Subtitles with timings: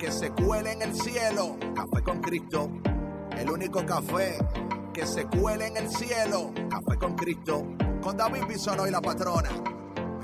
[0.00, 1.58] que se cuele en el cielo.
[1.74, 2.70] Café con Cristo.
[3.36, 4.38] El único café
[4.94, 6.52] que se cuele en el cielo.
[6.70, 7.66] Café con Cristo.
[8.00, 9.50] Con David Bisonó y la patrona.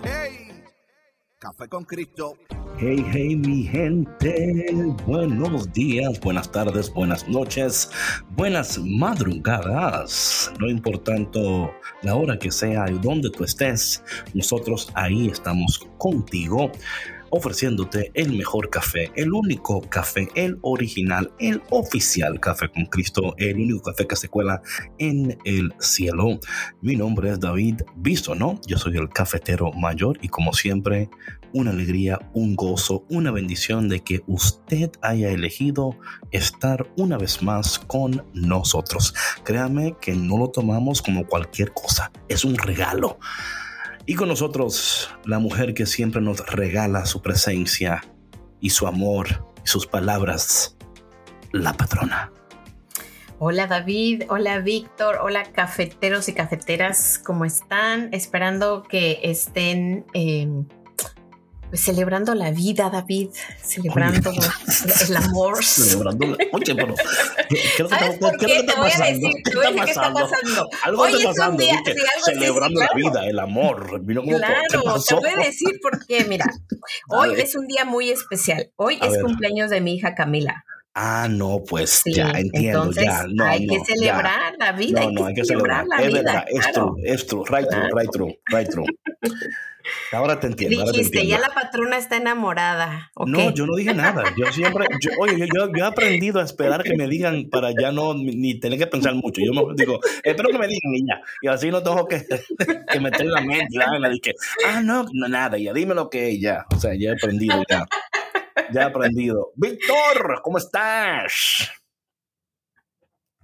[0.03, 0.65] ¡Hey!
[1.39, 2.39] Café con Cristo.
[2.79, 4.95] Hey, hey, mi gente.
[5.07, 7.91] Buenos días, buenas tardes, buenas noches,
[8.31, 10.53] buenas madrugadas.
[10.59, 11.70] No importando
[12.03, 16.70] la hora que sea y donde tú estés, nosotros ahí estamos contigo
[17.37, 23.56] ofreciéndote el mejor café, el único café, el original, el oficial Café con Cristo, el
[23.56, 24.62] único café que se cuela
[24.98, 26.39] en el cielo.
[26.81, 28.61] Mi nombre es David Visto, ¿no?
[28.67, 31.11] Yo soy el cafetero mayor y como siempre,
[31.53, 35.97] una alegría, un gozo, una bendición de que usted haya elegido
[36.31, 39.15] estar una vez más con nosotros.
[39.45, 43.19] Créame que no lo tomamos como cualquier cosa, es un regalo.
[44.09, 48.05] Y con nosotros, la mujer que siempre nos regala su presencia
[48.61, 50.77] y su amor y sus palabras,
[51.51, 52.31] la patrona.
[53.41, 58.15] Hola David, hola Víctor, hola cafeteros y cafeteras, ¿cómo están?
[58.15, 60.49] Esperando que estén eh,
[61.69, 63.31] pues celebrando la vida, David,
[63.62, 65.64] celebrando el amor.
[65.64, 66.36] Celebrando la...
[66.53, 66.95] Oye, pero
[67.48, 68.62] ¿qué, qué, ¿Sabes por qué?
[68.62, 69.84] Te voy a decir, ¿Qué, está pasando?
[69.84, 70.70] ¿Qué está pasando?
[70.84, 71.62] Algo Hoy está pasando.
[71.62, 71.92] Día, sí,
[72.25, 74.00] celebrando la vida, el amor.
[74.03, 76.25] Mira claro, te voy a decir por qué.
[76.25, 76.47] Mira,
[77.09, 78.70] hoy es un día muy especial.
[78.77, 79.22] Hoy a es ver.
[79.22, 80.64] cumpleaños de mi hija Camila.
[80.98, 83.27] Ah, no, pues sí, ya entiendo, entonces, ya.
[83.28, 84.65] No, hay no, que celebrar ya.
[84.65, 85.00] la vida.
[85.03, 86.00] No, hay que hay que celebrar, celebrar.
[86.00, 86.22] la es vida.
[86.22, 86.94] verdad, es claro.
[86.94, 87.88] true, es true, right Claro.
[87.88, 88.87] true, right true, right true.
[90.12, 90.80] Ahora te entiendo.
[90.80, 91.42] ahora te Dijiste, entiendo.
[91.42, 93.10] ya la patrona está enamorada.
[93.14, 94.22] ¿o No, yo no dije nada.
[94.36, 98.14] Yo siempre, yo- oye, yo, he aprendido a esperar que me digan para ya no
[98.14, 99.41] ni tener que pensar mucho.
[99.44, 101.20] Yo me digo, espero que me digan y ya.
[101.42, 102.24] Y así no tengo que,
[102.92, 104.32] que meter la mente y la vaina de que,
[104.66, 106.64] ah, no, no, nada, ya dime lo que es ya.
[106.74, 107.84] O sea, ya he aprendido ya.
[108.72, 109.53] Ya he aprendido.
[109.56, 111.70] Víctor, ¿cómo estás?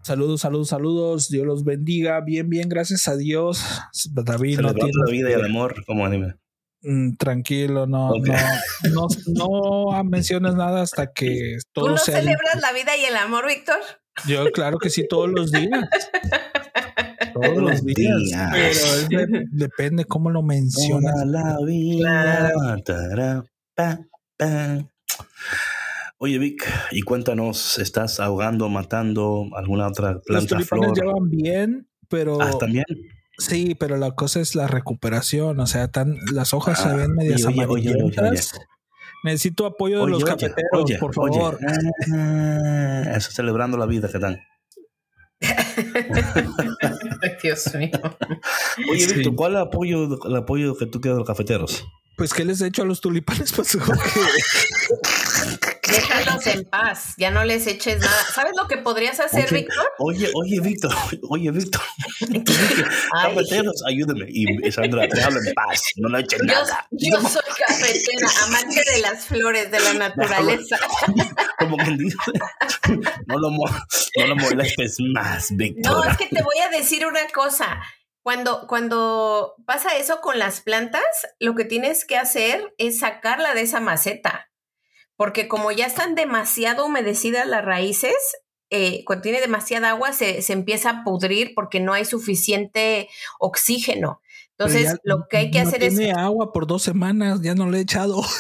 [0.03, 1.29] Saludos, saludos, saludos.
[1.29, 2.21] Dios los bendiga.
[2.21, 3.65] Bien, bien, gracias a Dios.
[4.11, 6.35] David no tiene la vida y el amor, como anime.
[6.83, 8.35] Mm, tranquilo, no, no,
[8.93, 12.19] no, no menciones nada hasta que ¿Tú todo no sea.
[12.19, 13.77] celebras la vida y el amor, Víctor?
[14.27, 15.89] Yo, claro que sí, todos los días.
[17.35, 18.19] Todos los días.
[18.25, 18.51] días.
[19.09, 21.15] Pero es de- depende cómo lo mencionas.
[21.15, 22.53] Toda la vida.
[22.85, 24.01] Tará, pa,
[24.37, 24.92] pa.
[26.25, 30.97] Oye, Vic, y cuéntanos, ¿estás ahogando, matando alguna otra Los planta, tulipanes flor?
[30.97, 32.85] llevan bien, pero Ah, también.
[33.39, 35.59] sí, pero la cosa es la recuperación.
[35.59, 38.19] O sea, tan, las hojas se Ah, ven medias oye, oye, oye, oye, oye.
[38.19, 38.53] amarillentas.
[39.25, 41.59] Necesito apoyo de Oye, los cafeteros, oye, por favor.
[42.15, 44.39] Ah, eso es celebrando la vida que dan.
[47.43, 47.91] Dios mío.
[48.93, 49.15] Oye, Sí.
[49.15, 51.85] Víctor, ¿cuál es el apoyo, el apoyo que tú quieres de los cafeteros?
[52.17, 53.53] Pues, ¿qué les he hecho a los tulipanes?
[53.53, 53.73] Pues,
[56.19, 58.25] Déjalos en paz, ya no les eches nada.
[58.35, 59.91] ¿Sabes lo que podrías hacer, Oye, Víctor?
[59.99, 60.95] Oye, oye, Víctor,
[61.29, 61.83] oye, Víctor.
[63.13, 64.27] Cafeteros, ayúdame.
[64.29, 66.87] Y Sandra, déjalo en paz, no le eches Yo, nada.
[66.91, 70.79] yo soy cafetera, amante de las flores, de la naturaleza.
[71.59, 72.17] Como quien dice,
[73.27, 75.93] no lo, no lo molestes más, Víctor.
[75.93, 77.81] No, es que te voy a decir una cosa.
[78.23, 81.03] Cuando, cuando pasa eso con las plantas,
[81.41, 84.49] lo que tienes que hacer es sacarla de esa maceta.
[85.23, 88.15] Porque como ya están demasiado humedecidas las raíces,
[88.71, 94.21] eh, cuando tiene demasiada agua se, se empieza a pudrir porque no hay suficiente oxígeno.
[94.59, 97.71] Entonces, lo que hay que no hacer es Tiene agua por dos semanas, ya no
[97.71, 98.21] le he echado.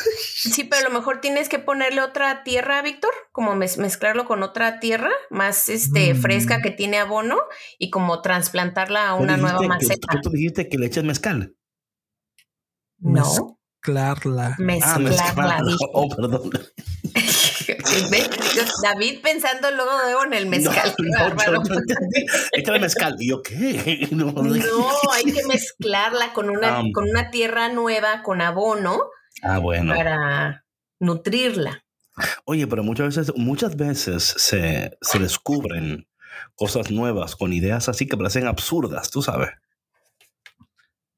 [0.42, 4.42] Sí, pero a lo mejor tienes que ponerle otra tierra, Víctor, como mez- mezclarlo con
[4.42, 6.20] otra tierra más este, Mm.
[6.20, 7.38] fresca que tiene abono
[7.78, 10.08] y como trasplantarla a ¿Tú una nueva maceta.
[10.10, 11.54] que tú dijiste que le eches mezcal.
[12.98, 14.56] No, Mezclarla.
[14.84, 15.66] Ah, mezclarla, mezcal.
[15.66, 15.78] dije.
[15.92, 16.50] Oh, perdón.
[18.82, 20.94] David pensando luego en el mezcal.
[20.98, 23.16] No, no, no mezcal.
[23.18, 24.08] ¿Y yo qué?
[24.12, 24.52] No, No,
[25.12, 26.82] hay que mezclarla con una, Ah.
[26.94, 29.02] con una tierra nueva, con abono,
[29.42, 29.94] Ah, bueno.
[29.94, 30.64] para
[31.00, 31.84] nutrirla.
[32.44, 36.06] Oye, pero muchas veces, muchas veces se, se descubren
[36.54, 39.50] cosas nuevas con ideas así que parecen absurdas, tú sabes.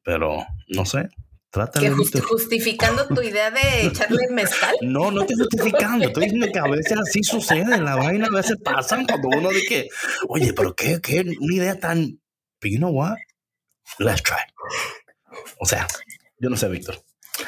[0.03, 1.09] Pero, no sé.
[1.55, 4.75] Trata ¿Que de justi- justificando tu idea de echarle mezcal?
[4.83, 6.05] No, no estoy justificando.
[6.05, 7.81] Estoy diciendo que a veces así sucede.
[7.81, 9.89] La vaina a veces pasan cuando uno dice que,
[10.27, 12.21] oye, pero qué, qué, una idea tan.
[12.61, 13.19] But you know what?
[14.01, 14.39] Let's try.
[15.61, 15.87] O sea,
[16.41, 16.97] yo no sé, Víctor.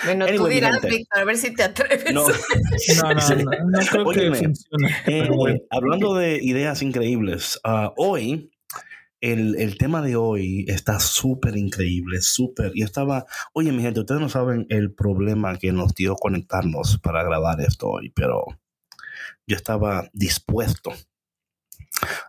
[0.04, 0.82] Bueno, tú Anyway, mi dirás.
[0.82, 2.12] Víctor, a ver si te atreves.
[2.14, 2.28] No.
[2.28, 4.96] No, no, no, no creo Óyeme, que funcione.
[5.06, 8.52] Eh, hablando de ideas increíbles, ah, hoy
[9.32, 12.72] el, el tema de hoy está súper increíble, súper.
[12.74, 17.24] Y estaba, oye, mi gente, ustedes no saben el problema que nos dio conectarnos para
[17.24, 18.44] grabar esto hoy, pero
[19.46, 20.92] yo estaba dispuesto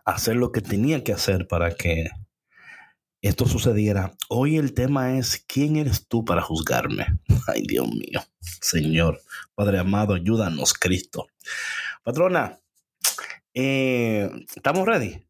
[0.04, 2.08] a hacer lo que tenía que hacer para que
[3.22, 4.16] esto sucediera.
[4.28, 7.06] Hoy el tema es, ¿quién eres tú para juzgarme?
[7.46, 9.20] Ay, Dios mío, Señor,
[9.54, 11.28] Padre amado, ayúdanos, Cristo.
[12.02, 12.58] Patrona,
[13.54, 15.24] eh, ¿estamos ready?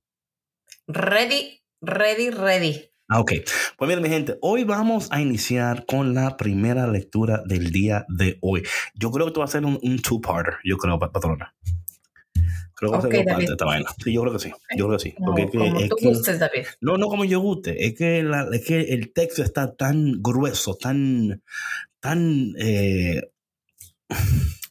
[0.86, 2.90] Ready, ready, ready.
[3.08, 3.32] Ah, ok.
[3.78, 8.36] Pues miren, mi gente, hoy vamos a iniciar con la primera lectura del día de
[8.42, 8.62] hoy.
[8.94, 11.54] Yo creo que esto va a ser un, un two-parter, yo creo, pa- patrona.
[12.74, 13.32] Creo que va a Ok, ser dos David.
[13.32, 13.90] partes esta vaina.
[14.04, 14.52] Sí, yo creo que sí.
[14.76, 15.12] Yo creo que sí.
[15.12, 16.66] Como, Porque es que, como es tú que- gustes, David.
[16.80, 17.86] no, no como yo guste.
[17.86, 21.42] Es que, la- es que el texto está tan grueso, tan,
[22.00, 23.22] tan, eh,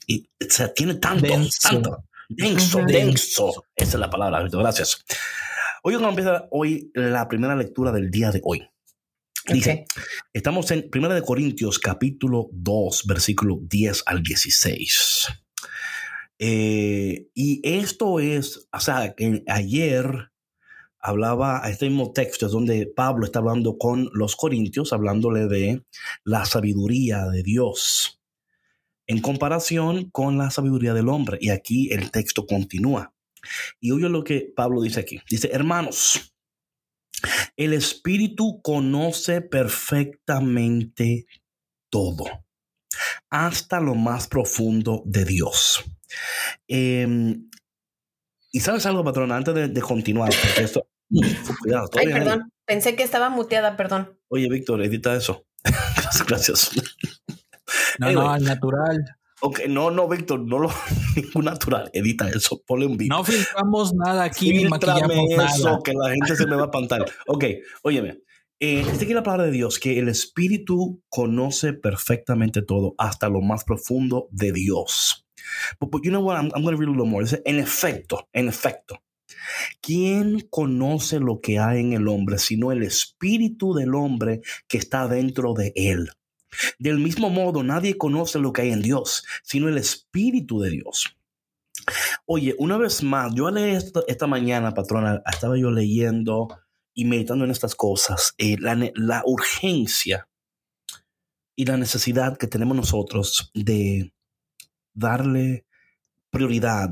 [0.06, 1.58] y, o sea, tiene tanto, Denso.
[1.70, 3.66] tanto, denso, denso.
[3.76, 4.48] Esa es la palabra.
[4.50, 5.04] Gracias.
[5.90, 8.62] Hoy vamos a empezar hoy la primera lectura del día de hoy.
[9.48, 9.86] Dice,
[10.34, 15.28] estamos en 1 de Corintios capítulo 2, versículo 10 al 16.
[16.40, 20.30] Eh, y esto es, o sea, que ayer
[21.00, 25.86] hablaba a este mismo texto, es donde Pablo está hablando con los corintios, hablándole de
[26.26, 28.20] la sabiduría de Dios
[29.06, 31.38] en comparación con la sabiduría del hombre.
[31.40, 33.14] Y aquí el texto continúa.
[33.80, 35.22] Y oye lo que Pablo dice aquí.
[35.30, 36.34] Dice, hermanos,
[37.56, 41.26] el Espíritu conoce perfectamente
[41.90, 42.26] todo,
[43.30, 45.84] hasta lo más profundo de Dios.
[46.68, 47.38] Eh,
[48.52, 50.88] y sabes algo, patrona, antes de, de continuar, porque esto...
[51.62, 52.52] Cuidado, todo Ay, perdón.
[52.66, 54.20] Pensé que estaba muteada, perdón.
[54.28, 55.46] Oye, Víctor, edita eso.
[56.28, 56.72] Gracias.
[58.00, 58.26] No, Anyway.
[58.26, 59.18] no, al natural.
[59.42, 60.70] Ok, no, no, Víctor, no lo
[61.22, 61.90] ningún natural.
[61.94, 63.10] Edita eso, ponle un beat.
[63.10, 65.80] No filtramos nada aquí ni maquillamos eso, nada.
[65.84, 67.06] que la gente se me va a espantar.
[67.28, 67.46] Ok,
[67.84, 68.22] óyeme.
[68.60, 73.42] Eh, dice aquí la palabra de Dios que el Espíritu conoce perfectamente todo, hasta lo
[73.42, 75.28] más profundo de Dios.
[75.80, 76.38] But, but you know what?
[76.38, 77.24] I'm, I'm going to read a little more.
[77.24, 79.00] Dice, en efecto, en efecto.
[79.82, 85.08] ¿Quién conoce lo que hay en el hombre sino el espíritu del hombre que está
[85.08, 86.10] dentro de él?
[86.80, 91.18] Del mismo modo, nadie conoce lo que hay en Dios, sino el espíritu de Dios.
[92.26, 96.48] Oye, una vez más, yo leí esto esta mañana, patrona, estaba yo leyendo
[96.94, 100.28] y meditando en estas cosas, eh, la, la urgencia
[101.56, 104.14] y la necesidad que tenemos nosotros de
[104.94, 105.66] darle
[106.30, 106.92] prioridad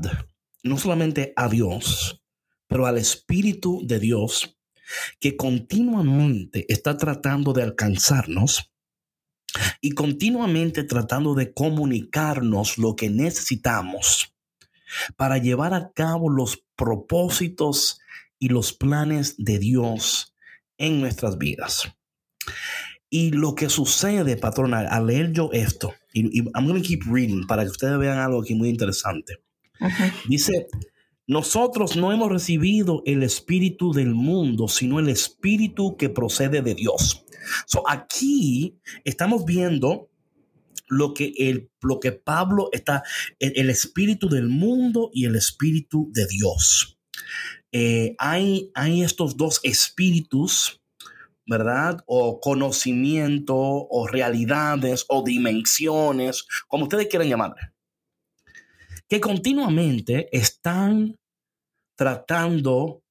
[0.62, 2.22] no solamente a Dios,
[2.66, 4.58] pero al Espíritu de Dios
[5.20, 8.72] que continuamente está tratando de alcanzarnos
[9.80, 14.34] y continuamente tratando de comunicarnos lo que necesitamos
[15.16, 18.00] para llevar a cabo los propósitos
[18.38, 20.34] y los planes de Dios
[20.78, 21.88] en nuestras vidas.
[23.08, 27.02] Y lo que sucede, patrona, al leer yo esto, y, y I'm going to keep
[27.06, 29.40] reading para que ustedes vean algo aquí muy interesante.
[30.28, 30.66] Dice,
[31.26, 37.25] nosotros no hemos recibido el espíritu del mundo, sino el espíritu que procede de Dios.
[37.66, 40.10] So, aquí estamos viendo
[40.88, 43.02] lo que, el, lo que Pablo está,
[43.38, 46.98] el, espíritu del mundo y el espíritu de Dios.
[47.72, 50.80] Eh, hay, hay estos dos espíritus,
[51.46, 52.02] ¿verdad?
[52.06, 57.72] O conocimiento, o realidades, o dimensiones, como ustedes quieran llamarle,
[59.08, 61.16] que continuamente están
[61.96, 63.02] tratando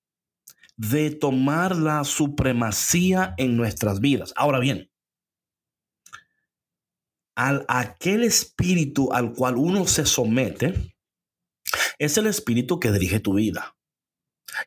[0.77, 4.34] de tomar la supremacía en nuestras vidas.
[4.36, 4.91] Ahora bien,
[7.36, 10.96] al aquel espíritu al cual uno se somete,
[11.98, 13.75] es el espíritu que dirige tu vida,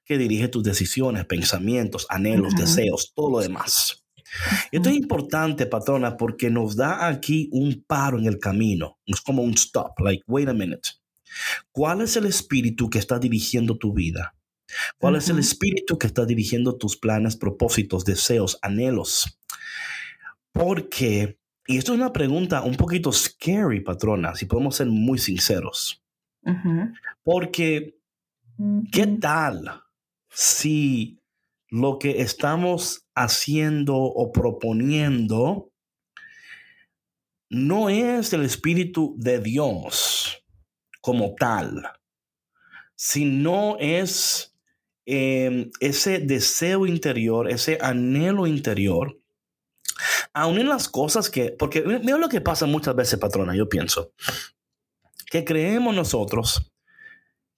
[0.04, 4.04] que dirige tus decisiones, pensamientos, anhelos, deseos, todo lo demás.
[4.70, 8.98] Esto es importante, patrona, porque nos da aquí un paro en el camino.
[9.06, 10.90] Es como un stop, like, wait a minute.
[11.72, 14.38] ¿Cuál es el espíritu que está dirigiendo tu vida?
[14.98, 19.40] ¿Cuál es el espíritu que está dirigiendo tus planes, propósitos, deseos, anhelos?
[20.52, 26.04] Porque, y esto es una pregunta un poquito scary, patrona, si podemos ser muy sinceros.
[27.22, 27.96] Porque,
[28.90, 29.82] ¿qué tal
[30.30, 31.20] si
[31.70, 35.70] lo que estamos haciendo o proponiendo
[37.50, 40.44] no es el Espíritu de Dios
[41.00, 41.82] como tal,
[42.94, 44.57] sino es
[45.10, 49.18] em, ese deseo interior, ese anhelo interior,
[50.34, 54.12] aún en las cosas que, porque mira lo que pasa muchas veces, patrona, yo pienso,
[55.30, 56.70] que creemos nosotros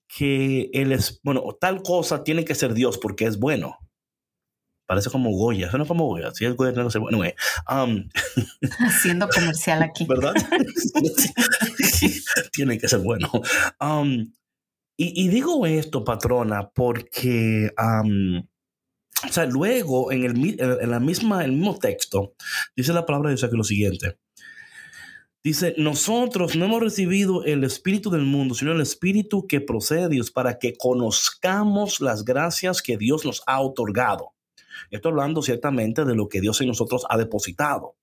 [0.07, 3.79] que él es, bueno, tal cosa tiene que ser Dios porque es bueno.
[4.87, 8.09] Parece como Goya, eso no es como Goya, si es Goya no sé, bueno, um,
[8.87, 10.07] haciendo comercial aquí.
[10.07, 10.35] ¿Verdad?
[12.53, 13.29] tiene que ser bueno.
[13.81, 14.33] Um,
[15.03, 18.43] y, digo esto, patrona, porque um,
[19.29, 22.35] o sea, luego en el, en la misma, el mismo texto
[22.75, 24.19] dice la palabra de Dios aquí lo siguiente.
[25.43, 30.09] Dice, nosotros no hemos recibido el Espíritu del mundo, sino el Espíritu que procede de
[30.11, 34.35] Dios para que conozcamos las gracias que Dios nos ha otorgado.
[34.91, 37.97] Estoy hablando ciertamente de lo que Dios en nosotros ha depositado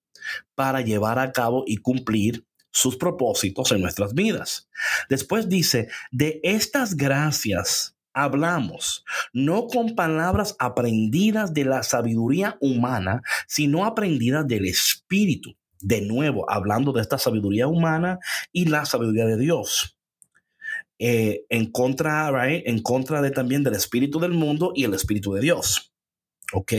[0.55, 2.43] para llevar a cabo y cumplir
[2.77, 4.69] sus propósitos en nuestras vidas.
[5.09, 9.03] Después dice, de estas gracias hablamos,
[9.33, 16.91] no con palabras aprendidas de la sabiduría humana, sino aprendidas del Espíritu de nuevo, hablando
[16.91, 18.19] de esta sabiduría humana
[18.51, 19.97] y la sabiduría de Dios.
[20.99, 22.63] Eh, en contra, right?
[22.67, 25.93] En contra de también del espíritu del mundo y el espíritu de Dios.
[26.53, 26.73] ¿Ok?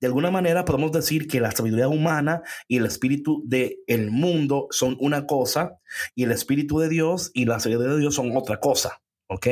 [0.00, 4.68] De alguna manera podemos decir que la sabiduría humana y el espíritu del el mundo
[4.70, 5.78] son una cosa
[6.14, 9.02] y el espíritu de Dios y la sabiduría de Dios son otra cosa.
[9.28, 9.46] ¿Ok?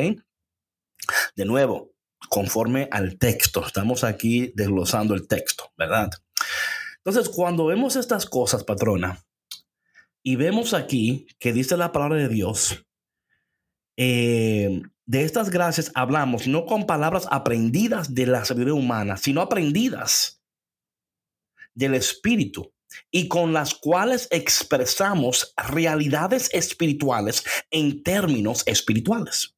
[1.37, 1.93] De nuevo,
[2.29, 6.11] conforme al texto, estamos aquí desglosando el texto, ¿verdad?
[7.05, 9.23] Entonces, cuando vemos estas cosas, patrona,
[10.23, 12.85] y vemos aquí que dice la palabra de Dios,
[13.97, 20.43] eh, de estas gracias hablamos no con palabras aprendidas de la sabiduría humana, sino aprendidas
[21.75, 22.73] del Espíritu
[23.11, 29.55] y con las cuales expresamos realidades espirituales en términos espirituales.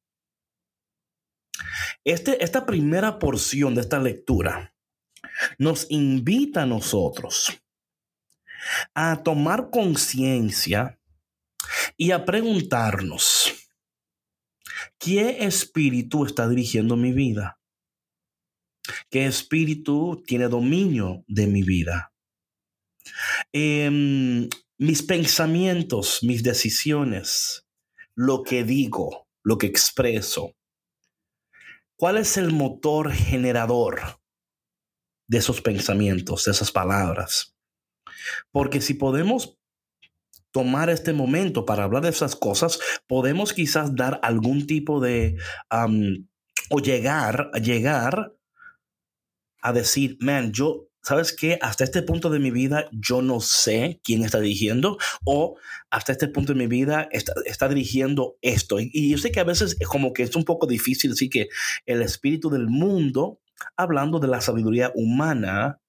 [2.03, 4.73] Este, esta primera porción de esta lectura
[5.57, 7.61] nos invita a nosotros
[8.93, 10.99] a tomar conciencia
[11.97, 13.58] y a preguntarnos,
[14.97, 17.59] ¿qué espíritu está dirigiendo mi vida?
[19.09, 22.13] ¿Qué espíritu tiene dominio de mi vida?
[23.51, 27.67] Em, mis pensamientos, mis decisiones,
[28.15, 30.55] lo que digo, lo que expreso.
[31.95, 34.19] ¿Cuál es el motor generador
[35.29, 37.55] de esos pensamientos, de esas palabras.
[38.51, 39.58] Porque si podemos
[40.51, 45.37] tomar este momento para hablar de esas cosas, podemos quizás dar algún tipo de,
[46.69, 48.33] o llegar, llegar
[49.61, 51.59] a decir, man, yo, ¿sabes qué?
[51.61, 55.57] Hasta este punto de mi vida yo no sé quién está dirigiendo o
[55.89, 58.79] hasta este punto de mi vida está, está dirigiendo esto.
[58.79, 61.29] Y, y, yo sé que a veces es como que es un poco difícil decir
[61.29, 61.49] que
[61.85, 63.39] el espíritu del mundo
[63.75, 65.79] hablando de la sabiduría humana,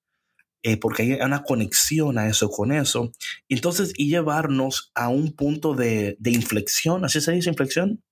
[0.62, 3.12] eh, porque hay una conexión a eso con eso.
[3.48, 8.02] Entonces, y llevarnos a un punto de, inflexión, ¿así se dice inflexión?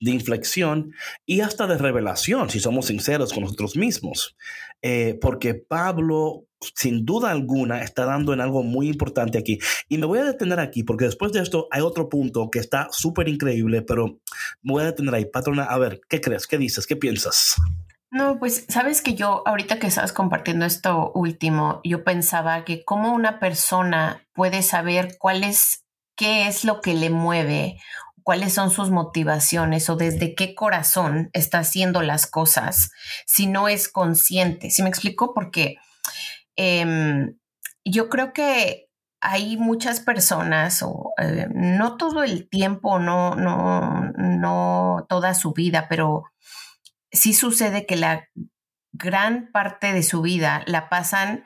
[0.00, 0.92] De inflexión
[1.24, 4.36] y hasta de revelación, si somos sinceros con nosotros mismos.
[4.82, 9.60] Eh, porque Pablo, sin duda alguna, está dando en algo muy importante aquí.
[9.88, 12.88] Y me voy a detener aquí, porque después de esto hay otro punto que está
[12.90, 14.18] súper increíble, pero
[14.62, 15.26] me voy a detener ahí.
[15.26, 16.48] Patrona, a ver, ¿qué crees?
[16.48, 16.84] ¿Qué dices?
[16.84, 17.54] ¿Qué piensas?
[18.12, 23.14] No, pues sabes que yo, ahorita que estabas compartiendo esto último, yo pensaba que cómo
[23.14, 27.78] una persona puede saber cuál es, qué es lo que le mueve,
[28.22, 32.90] cuáles son sus motivaciones o desde qué corazón está haciendo las cosas
[33.26, 34.70] si no es consciente.
[34.70, 35.32] ¿Sí me explico?
[35.32, 35.76] Porque
[36.56, 37.38] em,
[37.82, 38.90] yo creo que
[39.22, 45.86] hay muchas personas, o eh, no todo el tiempo, no, no, no toda su vida,
[45.88, 46.24] pero
[47.12, 48.28] sí sucede que la
[48.92, 51.44] gran parte de su vida la pasan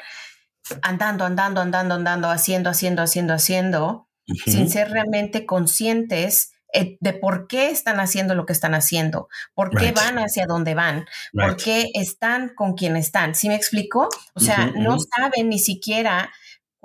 [0.82, 4.08] andando, andando, andando, andando, haciendo, haciendo, haciendo, haciendo,
[4.46, 9.70] sin ser realmente conscientes eh, de por qué están haciendo lo que están haciendo, por
[9.70, 13.34] qué van hacia donde van, por qué están con quien están.
[13.34, 14.08] ¿Sí me explico?
[14.34, 16.32] O sea, no saben ni siquiera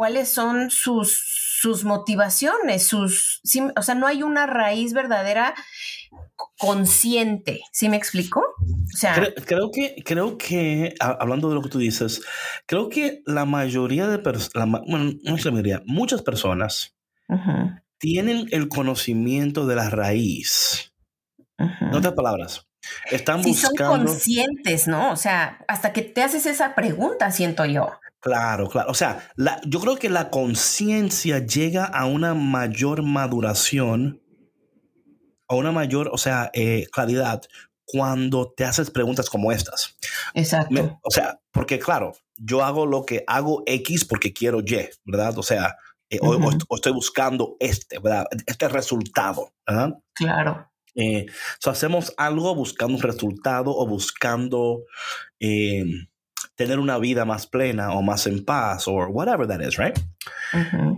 [0.02, 1.16] cuáles son sus,
[1.62, 3.40] sus motivaciones, sus,
[3.76, 5.54] o sea, no hay una raíz verdadera
[6.58, 7.62] consciente.
[7.72, 8.40] ¿Sí me explico?
[8.40, 9.14] O sea,
[9.46, 12.24] creo, que, creo que, hablando de lo que tú dices,
[12.66, 16.96] creo que la mayoría de personas, bueno, no es la mayoría, muchas personas
[18.00, 20.96] tienen el conocimiento de la raíz.
[21.60, 22.68] En otras palabras,
[23.12, 23.86] están buscando.
[23.86, 25.12] Son conscientes, ¿no?
[25.12, 27.92] O sea, hasta que te haces esa pregunta, siento yo.
[28.22, 28.92] Claro, claro.
[28.92, 34.22] O sea, la, yo creo que la conciencia llega a una mayor maduración,
[35.48, 37.42] a una mayor, o sea, eh, claridad
[37.84, 39.98] cuando te haces preguntas como estas.
[40.34, 41.00] Exacto.
[41.02, 45.38] o sea, porque claro, yo hago lo que hago X porque quiero Y, ¿verdad?
[45.38, 45.76] O sea,
[46.10, 48.26] eh, o, estoy buscando este, ¿verdad?
[48.46, 49.54] Este resultado.
[50.14, 50.70] Claro.
[50.94, 51.26] Eh,
[51.66, 54.84] hacemos algo buscando un resultado o buscando
[55.40, 55.86] eh,
[56.56, 59.98] tener una vida más plena o más en paz o whatever that is, right?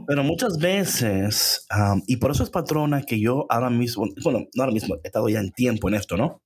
[0.08, 4.64] Pero muchas veces, um, y por eso es patrona que yo ahora mismo, bueno, no
[4.64, 6.42] ahora mismo, he estado ya en tiempo en esto, ¿no?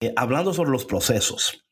[0.00, 1.62] Eh, hablando sobre los procesos.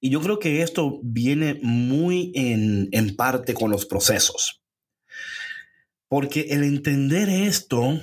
[0.00, 4.60] Y yo creo que esto viene muy en, en parte con los procesos.
[6.08, 8.00] Porque el entender esto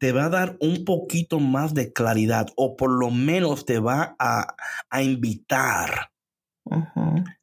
[0.00, 4.16] te va a dar un poquito más de claridad o por lo menos te va
[4.18, 4.56] a,
[5.02, 6.10] invitar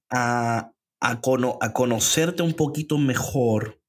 [0.10, 3.80] a, a, conocerte un poquito mejor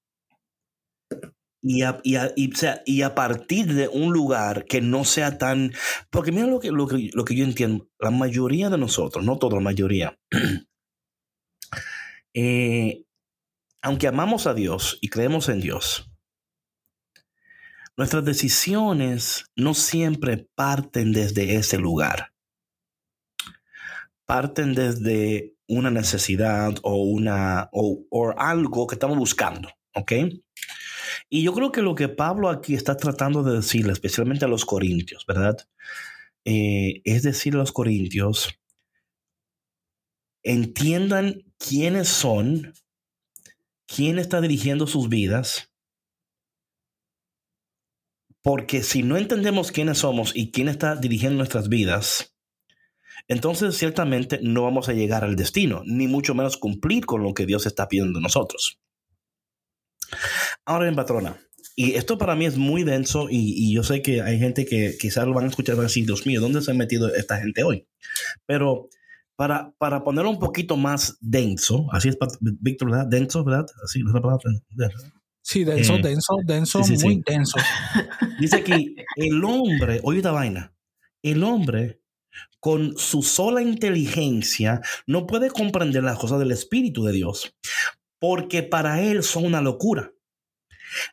[1.63, 5.73] y a, y, a, partir de un lugar que no sea tan...
[6.11, 9.39] Porque mira lo que, lo que, lo que yo entiendo, la mayoría de nosotros, no
[9.39, 10.19] toda la mayoría,
[12.35, 13.03] eh,
[13.81, 16.11] aunque amamos a Dios y creemos en Dios,
[17.99, 22.33] Nuestras decisiones no siempre parten desde ese lugar.
[24.25, 28.07] Parten desde una necesidad o, una, o,
[28.39, 30.13] algo que estamos buscando, ¿ok?
[31.29, 34.65] Y yo creo que lo que Pablo aquí está tratando de decirle, especialmente a los
[34.65, 35.57] corintios, ¿verdad?
[36.45, 38.61] Eh, es decir, a los corintios,
[40.45, 42.75] entiendan quiénes son,
[43.89, 45.68] quién está dirigiendo sus vidas
[48.43, 52.37] porque si no entendemos quiénes somos y quién está dirigiendo nuestras vidas,
[53.27, 57.47] entonces ciertamente no vamos a llegar al destino, ni mucho menos cumplir con lo que
[57.47, 58.81] Dios está pidiendo de nosotros.
[60.65, 61.39] Ahora bien, patrona,
[61.77, 65.27] y esto para mí es muy denso y, yo sé que hay gente que quizás
[65.27, 67.39] lo van a escuchar y van a decir, Dios mío, ¿dónde se ha metido esta
[67.39, 67.87] gente hoy?
[68.47, 68.89] Pero
[69.37, 73.07] para, para ponerlo un poquito más denso, así es, Víctor, ¿verdad?
[73.07, 73.67] Denso, ¿verdad?
[73.85, 74.41] Así palabra.
[75.51, 77.57] Sí, denso, eh, denso, denso, muy denso.
[78.39, 80.75] Dice aquí, el hombre, oye esta vaina,
[81.23, 82.03] el hombre
[82.61, 87.57] con su sola inteligencia no puede comprender las cosas del Espíritu de Dios,
[88.19, 90.13] porque para él son una locura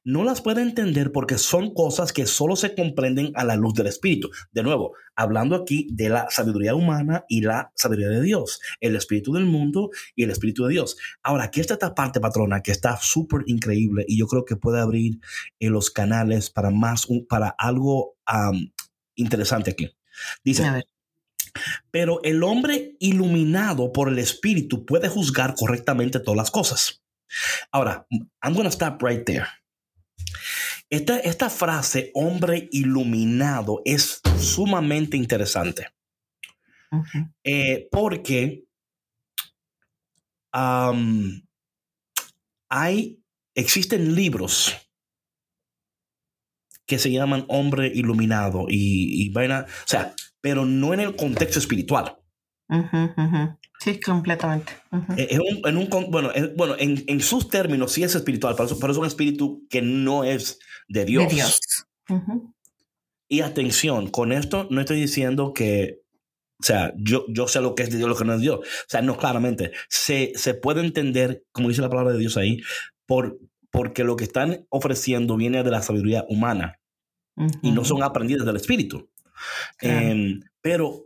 [0.03, 3.87] no las puede entender porque son cosas que solo se comprenden a la luz del
[3.87, 4.29] Espíritu.
[4.51, 9.33] De nuevo, hablando aquí de la sabiduría humana y la sabiduría de Dios, el Espíritu
[9.33, 10.97] del mundo y el Espíritu de Dios.
[11.23, 14.79] Ahora, aquí está esta parte, patrona, que está súper increíble y yo creo que puede
[14.79, 15.19] abrir
[15.59, 18.15] eh, los canales para más, para algo
[19.15, 19.95] interesante aquí.
[20.43, 20.85] Dice,
[21.91, 27.03] pero el hombre iluminado por el Espíritu puede juzgar correctamente todas las cosas.
[27.71, 28.05] Ahora,
[28.41, 29.47] I'm going to stop right there.
[30.89, 35.87] Esta, frase, hombre iluminado, es sumamente interesante.
[37.43, 38.63] Eh, porque
[42.69, 43.19] hay,
[43.53, 44.73] existen libros
[46.85, 52.17] que se llaman hombre iluminado y, vaina, o sea, pero no en el contexto espiritual.
[53.79, 54.73] Sí, completamente.
[55.17, 59.65] Eh, en, un, bueno, bueno en, sus términos sí es espiritual, pero, es un espíritu
[59.69, 61.27] que no es de Dios.
[61.27, 61.59] De Dios.
[63.27, 66.01] Y atención, con esto no estoy diciendo que,
[66.59, 68.59] o sea, yo, yo sé lo que es de Dios, lo que no es Dios.
[68.59, 72.61] O sea, no, claramente, se, se puede entender, como dice la palabra de Dios ahí,
[73.05, 73.39] por,
[73.71, 76.79] porque lo que están ofreciendo viene de la sabiduría humana
[77.61, 79.09] y no son aprendidas del espíritu.
[79.81, 81.04] Em, pero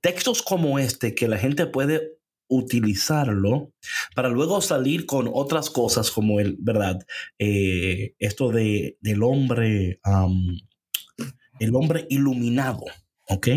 [0.00, 3.72] textos como este que la gente puede utilizarlo
[4.14, 7.00] para luego salir con otras cosas como el, ¿verdad?
[7.38, 10.00] Eh, esto de, del hombre,
[11.58, 12.84] el hombre iluminado,
[13.28, 13.48] ¿ok?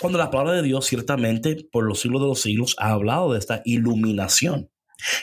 [0.00, 3.38] Cuando la palabra de Dios ciertamente por los siglos de los siglos ha hablado de
[3.38, 4.70] esta iluminación.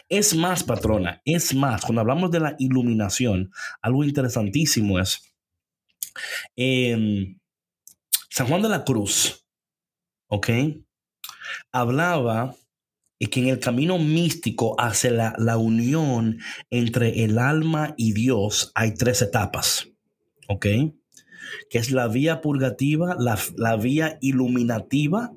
[0.07, 5.33] Es más, patrona, es más, cuando hablamos de la iluminación, algo interesantísimo es
[6.55, 7.39] em,
[8.29, 9.42] San Juan de la Cruz,
[10.33, 10.49] ¿ok?
[11.71, 12.55] Hablaba
[13.19, 16.39] que en el camino místico hacia la, unión
[16.71, 19.89] entre el alma y Dios hay tres etapas,
[20.47, 20.65] ¿ok?
[21.69, 25.31] Que es la vía purgativa, la, la vía iluminativa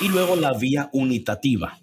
[0.00, 1.80] y luego la vía unitativa.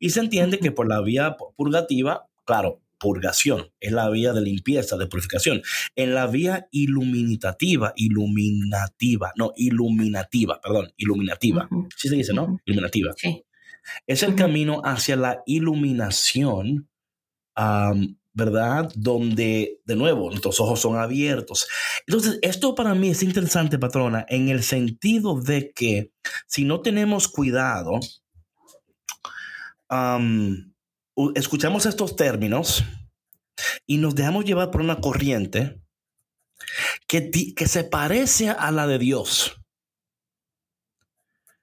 [0.00, 4.96] Y se entiende que por la vía purgativa, claro, purgación, es la vía de limpieza,
[4.96, 5.60] de purificación.
[5.94, 11.68] En la vía iluminativa, iluminativa, no, iluminativa, perdón, iluminativa.
[11.94, 12.58] Sí se dice, ¿no?
[12.64, 13.12] Iluminativa.
[13.14, 13.44] Sí.
[14.06, 16.88] Es el camino hacia la iluminación,
[18.32, 18.90] ¿verdad?
[18.94, 21.66] Donde, de nuevo, nuestros ojos son abiertos.
[22.06, 26.10] Entonces, esto para mí es interesante, patrona, en el sentido de que
[26.46, 28.00] si no tenemos cuidado,
[31.34, 32.84] escuchamos estos términos
[33.86, 35.80] y nos dejamos llevar por una corriente
[37.06, 39.60] que, que se parece a la de Dios,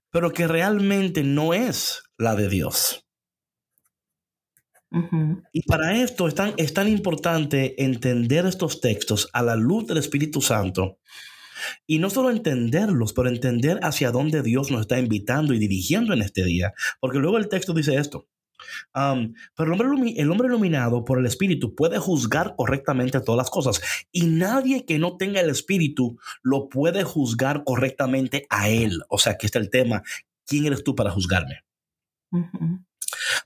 [0.10, 3.06] pero que realmente no es la de Dios.
[5.54, 9.98] Y para esto es tan, es tan importante entender estos textos a la luz del
[9.98, 11.00] Espíritu Santo.
[11.88, 16.22] Y no solo entenderlos, pero entender hacia dónde Dios nos está invitando y dirigiendo en
[16.22, 16.74] este día.
[17.00, 18.28] Porque luego el texto dice esto.
[18.94, 23.82] Pero el hombre, el hombre iluminado por el Espíritu puede juzgar correctamente todas las cosas.
[24.12, 29.02] Y nadie que no tenga el Espíritu lo puede juzgar correctamente a él.
[29.10, 30.04] O sea, aquí está el tema.
[30.46, 31.64] ¿Quién eres tú para juzgarme?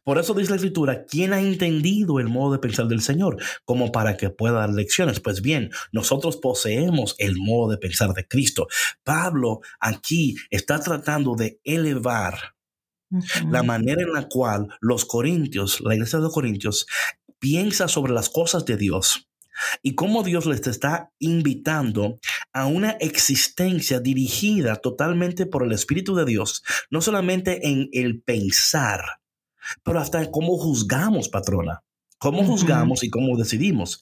[0.03, 3.91] Por eso dice la escritura, ¿quién ha entendido el modo de pensar del Señor como
[3.91, 5.19] para que pueda dar lecciones?
[5.19, 8.67] Pues bien, nosotros poseemos el modo de pensar de Cristo.
[9.03, 12.54] Pablo aquí está tratando de elevar
[13.49, 16.87] la manera en la cual los corintios, la iglesia de los corintios,
[17.39, 19.27] piensa sobre las cosas de Dios
[19.81, 22.19] y cómo Dios les está invitando
[22.53, 29.01] a una existencia dirigida totalmente por el Espíritu de Dios, no solamente en el pensar,
[29.83, 31.81] pero hasta cómo juzgamos, patrona.
[32.17, 34.01] Cómo juzgamos y cómo decidimos.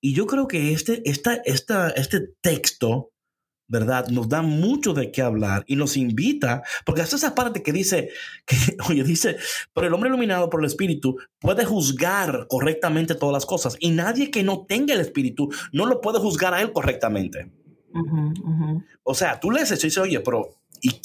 [0.00, 3.11] Y yo creo que este, esta, esta, este texto,
[3.72, 4.08] ¿verdad?
[4.08, 8.10] Nos da mucho de qué hablar y nos invita, porque hasta esa parte que dice,
[8.44, 8.54] que,
[8.88, 9.38] oye, dice,
[9.72, 14.30] pero el hombre iluminado por el Espíritu puede juzgar correctamente todas las cosas y nadie
[14.30, 17.50] que no tenga el Espíritu no lo puede juzgar a él correctamente.
[19.02, 20.50] O sea, tú lees eso y dices, oye, pero
[20.82, 21.00] ¿y,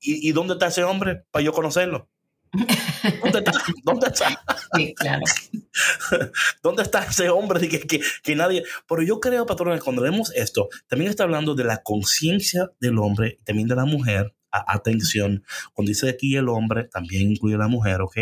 [0.00, 2.08] y dónde está ese hombre para yo conocerlo?
[2.52, 3.52] ¿Dónde está?
[3.82, 4.44] ¿Dónde está?
[4.76, 5.22] Sí, claro.
[6.62, 8.64] ¿Dónde está ese hombre que, que, que, nadie?
[8.86, 13.38] Pero yo creo, patrones, cuando vemos esto, también está hablando de la conciencia del hombre
[13.40, 14.34] y también de la mujer.
[14.50, 18.18] atención, cuando dice aquí el hombre, también incluye la mujer, ¿ok?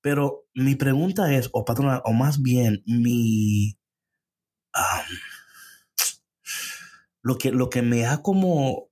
[0.00, 3.76] Pero mi pregunta es, o patrona, o más bien mi...
[7.22, 8.90] lo, que, lo que me ha como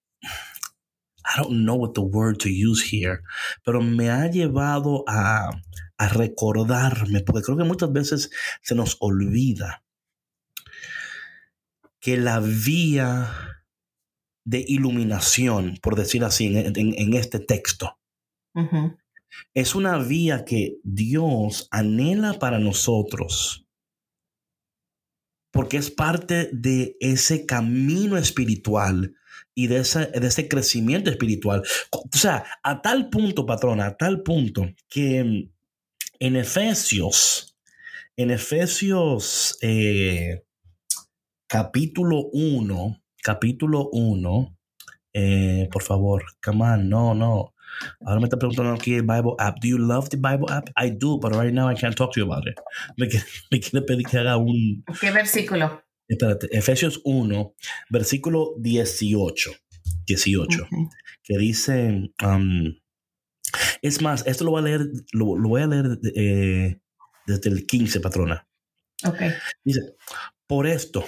[1.34, 3.22] I don't know what the word to use here,
[3.64, 5.50] pero me ha llevado a,
[5.98, 8.30] a recordarme, porque creo que muchas veces
[8.62, 9.82] se nos olvida
[12.00, 13.64] que la vía
[14.44, 17.98] de iluminación, por decir así, en, este texto,
[19.54, 23.66] es una vía que Dios anhela para nosotros,
[25.50, 29.16] porque es parte de ese camino espiritual
[29.54, 31.62] y de ese, de ese crecimiento espiritual.
[31.90, 35.48] O sea, a tal punto, patrona, a tal punto que
[36.18, 37.56] en Efesios,
[38.16, 40.44] en Efesios eh,
[41.46, 44.56] capítulo 1, capítulo 1,
[45.12, 47.54] eh, por favor, come on, no, no.
[48.04, 49.58] Ahora me está preguntando aquí el Bible app.
[49.60, 50.68] Do you love the Bible app?
[50.76, 52.58] I do, but right now I can't talk to you about it.
[52.96, 53.08] Me,
[53.50, 54.84] me quiere pedir que haga un...
[55.00, 55.83] ¿Qué versículo?
[56.08, 57.54] Espérate, Efesios 1,
[57.90, 59.50] versículo 18,
[60.06, 60.68] 18,
[61.22, 62.74] que dice, um,
[63.82, 66.80] es más, esto lo voy a leer, lo, voy a leer eh,
[67.26, 68.48] desde el 15, patrona.
[69.04, 69.20] Ok.
[69.64, 69.80] Dice,
[70.46, 71.04] por esto,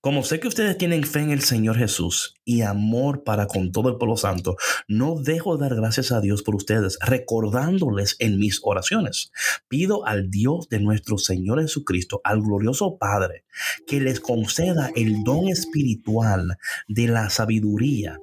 [0.00, 3.88] como sé que ustedes tienen fe en el Señor Jesús y amor para con todo
[3.88, 4.56] el pueblo santo,
[4.88, 9.32] no dejo de dar gracias a Dios por ustedes, recordándoles en mis oraciones.
[9.68, 13.44] Pido al Dios de nuestro Señor Jesucristo, al glorioso Padre,
[13.86, 16.56] que les conceda el don espiritual
[16.88, 18.18] de la sabiduría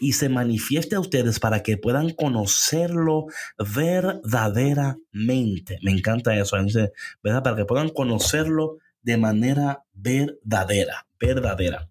[0.00, 3.26] y se manifieste a ustedes para que puedan conocerlo
[3.74, 5.78] verdaderamente.
[5.82, 6.56] Me encanta eso,
[7.22, 7.42] ¿verdad?
[7.42, 11.88] Para que puedan conocerlo de manera verdadera, verdadera.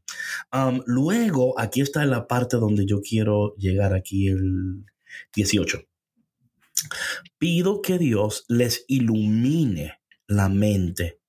[0.85, 4.83] luego, aquí está la parte donde yo quiero llegar aquí el
[5.33, 5.81] 18.
[7.37, 11.21] Pido que Dios les ilumine la mente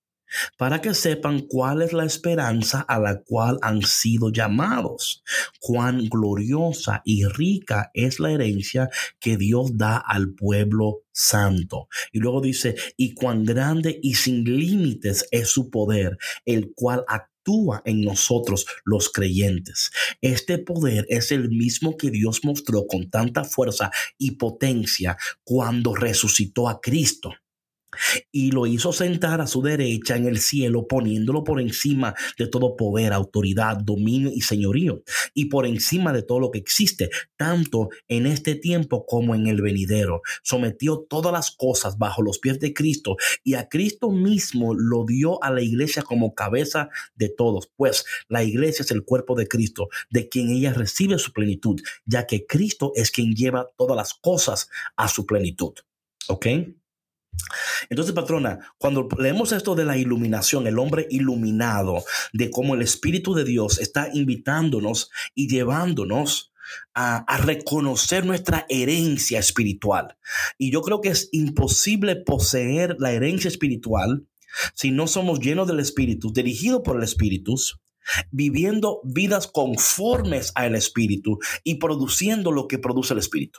[0.56, 5.22] para que sepan cuál es la esperanza a la cual han sido llamados,
[5.60, 8.88] cuán gloriosa y rica es la herencia
[9.20, 11.88] que Dios da al pueblo santo.
[12.12, 17.82] Y luego dice, y cuán grande y sin límites es su poder, el cual actúa
[17.84, 19.90] en nosotros los creyentes.
[20.20, 26.68] Este poder es el mismo que Dios mostró con tanta fuerza y potencia cuando resucitó
[26.68, 27.32] a Cristo
[28.32, 32.76] y lo hizo sentar a su derecha en el cielo, poniéndolo por encima de todo
[32.76, 35.02] poder, autoridad, dominio y señorío,
[35.34, 39.62] y por encima de todo lo que existe, tanto en este tiempo como en el
[39.62, 40.22] venidero.
[40.42, 45.42] Sometió todas las cosas bajo los pies de Cristo y a Cristo mismo lo dio
[45.42, 49.88] a la iglesia como cabeza de todos, pues la iglesia es el cuerpo de Cristo,
[50.10, 54.68] de quien ella recibe su plenitud, ya que Cristo es quien lleva todas las cosas
[54.96, 55.74] a su plenitud.
[56.28, 56.46] ¿Ok?
[57.90, 63.34] Entonces, patrona, cuando leemos esto de la iluminación, el hombre iluminado, de cómo el Espíritu
[63.34, 66.52] de Dios está invitándonos y llevándonos
[66.94, 70.16] a, reconocer nuestra herencia espiritual.
[70.58, 74.26] Y yo creo que es imposible poseer la herencia espiritual
[74.74, 77.54] si no somos llenos del Espíritu, dirigidos por el Espíritu,
[78.30, 83.58] viviendo vidas conformes al Espíritu y produciendo lo que produce el Espíritu.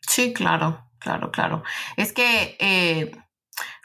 [0.00, 1.62] Sí, claro claro, claro.
[1.96, 3.12] Es que, eh,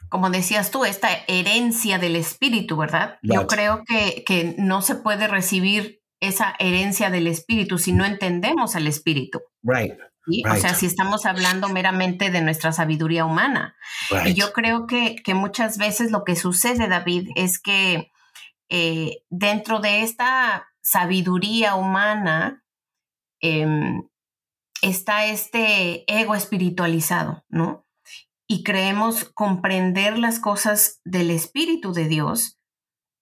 [0.10, 3.19] como decías tú, esta herencia del espíritu, ¿verdad?
[3.21, 8.75] Yo creo que, que no se puede recibir esa herencia del espíritu si no entendemos
[8.75, 9.41] el espíritu.
[9.62, 9.93] Right.
[10.49, 13.75] O sea, si estamos hablando meramente de nuestra sabiduría humana.
[14.25, 18.12] Y yo creo que, que, muchas veces lo que sucede, David, es que
[18.69, 22.63] eh, dentro de esta sabiduría humana,
[23.41, 24.03] em,
[24.81, 27.85] está este ego espiritualizado, ¿no?
[28.47, 32.59] Y creemos comprender las cosas del Espíritu de Dios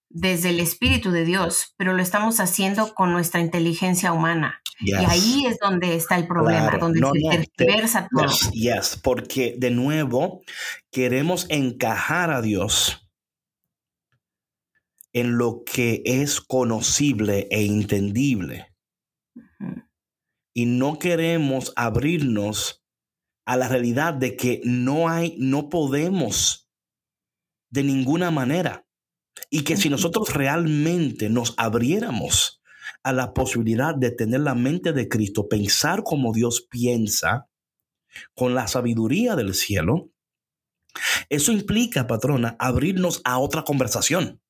[0.09, 4.61] desde el Espíritu de Dios, pero lo estamos haciendo con nuestra inteligencia humana.
[4.79, 8.31] Y ahí es donde está el problema, donde se tergiversa todo.
[8.53, 10.43] Yes, porque de nuevo
[10.91, 13.09] queremos encajar a Dios
[15.13, 18.67] en lo que es conocible e entendible
[20.57, 22.83] y no queremos abrirnos
[23.45, 26.67] a la realidad de que no hay, no podemos
[27.69, 28.87] de ninguna manera.
[29.51, 32.63] Y que si nosotros realmente nos abriéramos
[33.03, 37.51] a la posibilidad de tener la mente de Cristo, pensar como Dios piensa,
[38.33, 40.09] con la sabiduría del cielo,
[41.29, 44.41] eso implica, patrona, abrirnos a otra conversación.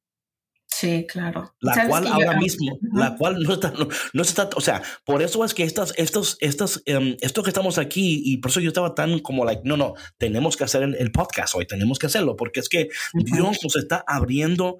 [0.67, 1.55] Sí, claro.
[1.61, 3.73] La cual ahora mismo, la cual no está,
[4.13, 7.77] no, está, o sea, por eso es que estas, estos, estas, um, esto que estamos
[7.77, 11.11] aquí y por eso yo estaba tan como like, no, no, tenemos que hacer el,
[11.11, 14.79] podcast hoy, tenemos que hacerlo, porque es que Dios nos está abriendo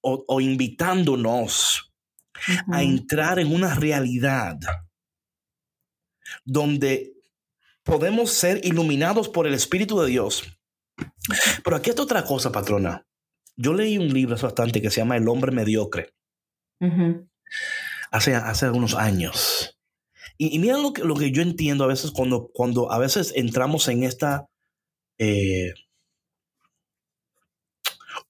[0.00, 1.92] o, invitándonos
[2.72, 4.58] a entrar en una realidad
[6.44, 7.14] donde
[7.84, 10.44] podemos ser iluminados por el Espíritu de Dios.
[11.64, 13.07] Pero aquí está otra cosa, patrona.
[13.60, 16.14] Yo leí un libro bastante que se llama El hombre mediocre.
[18.12, 19.76] hace, hace algunos años.
[20.38, 23.88] Y, mira lo que, lo que yo entiendo a veces cuando, cuando a veces entramos
[23.88, 24.48] en esta...
[25.18, 25.74] Eh,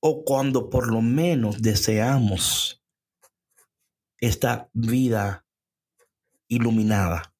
[0.01, 2.83] o cuando por lo menos deseamos
[4.19, 5.45] esta vida
[6.47, 7.35] iluminada.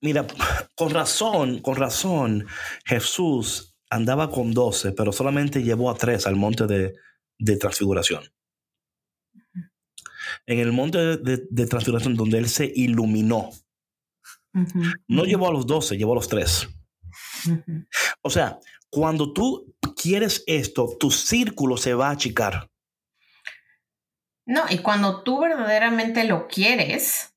[0.00, 0.26] Mira,
[0.74, 2.46] con razón, con razón,
[2.84, 8.24] Jesús andaba con doce, pero solamente llevó a tres al monte de, transfiguración.
[10.46, 13.50] En el monte de, transfiguración donde él se iluminó.
[15.08, 16.68] No llevó a los doce, llevó a los tres.
[18.22, 18.58] O sea,
[18.90, 22.70] cuando tú quieres esto, tu círculo se va a achicar.
[24.46, 27.34] No, y cuando tú verdaderamente lo quieres,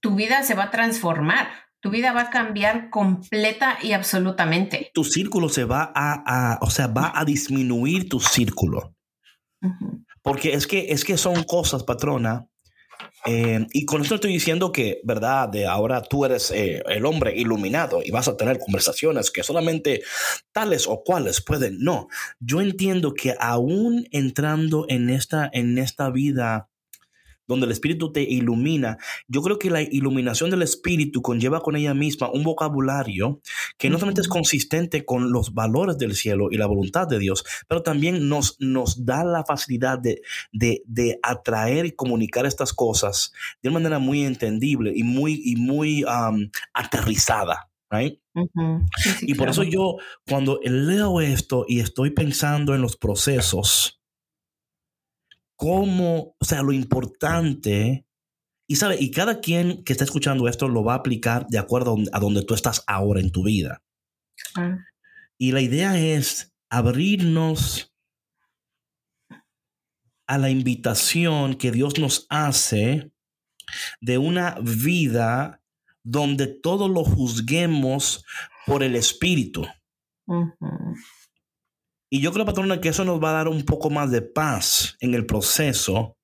[0.00, 4.90] tu vida se va a transformar tu vida va a cambiar completa y absolutamente.
[4.94, 8.94] Tu círculo se va a, o sea, va a disminuir tu círculo.
[10.22, 12.46] Porque es que, es que son cosas, patrona.
[13.26, 15.50] Eh, y con esto estoy diciendo que, ¿verdad?
[15.50, 20.02] De ahora tú eres eh, el hombre iluminado y vas a tener conversaciones que solamente
[20.52, 21.80] tales o cuales pueden.
[21.80, 22.08] No,
[22.40, 26.70] yo entiendo que aún entrando en esta, en esta vida
[27.46, 31.94] donde el Espíritu te ilumina, yo creo que la iluminación del Espíritu conlleva con ella
[31.94, 33.40] misma un vocabulario
[33.78, 37.44] que no solamente es consistente con los valores del cielo y la voluntad de Dios,
[37.68, 43.68] pero también nos, nos da la facilidad de, de, atraer y comunicar estas cosas de
[43.68, 46.04] una manera muy entendible y muy, y muy
[46.72, 47.70] aterrizada.
[49.22, 49.96] y por eso yo
[50.28, 54.03] cuando leo esto y estoy pensando en los procesos,
[55.64, 58.06] cómo, o sea, lo importante,
[58.68, 61.96] y sabe, y cada quien que está escuchando esto lo va a aplicar de acuerdo
[62.12, 63.82] a donde tú estás ahora en tu vida.
[65.38, 67.94] Y la idea es abrirnos
[70.26, 73.10] a la invitación que Dios nos hace
[74.02, 75.62] de una vida
[76.02, 78.22] donde todo lo juzguemos
[78.66, 79.66] por el Espíritu.
[82.10, 84.96] Y yo creo, patrona, que eso nos va a dar un poco más de paz
[85.00, 86.16] en el proceso,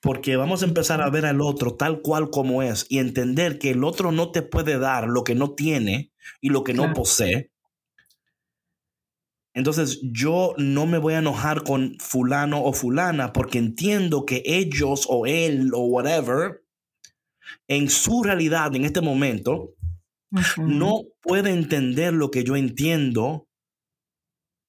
[0.00, 3.70] porque vamos a empezar a ver al otro tal cual como es y entender que
[3.70, 7.50] el otro no te puede dar lo que no tiene y lo que no posee.
[9.52, 15.06] Entonces yo no me voy a enojar con fulano o fulana porque entiendo que ellos
[15.08, 16.64] o él o whatever,
[17.68, 19.74] en su realidad en este momento,
[20.56, 23.48] no puede entender lo que yo entiendo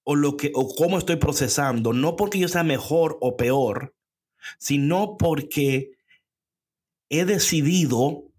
[0.03, 3.95] o lo que o cómo estoy procesando, no porque yo sea mejor o peor,
[4.57, 5.91] sino porque
[7.09, 8.31] he decidido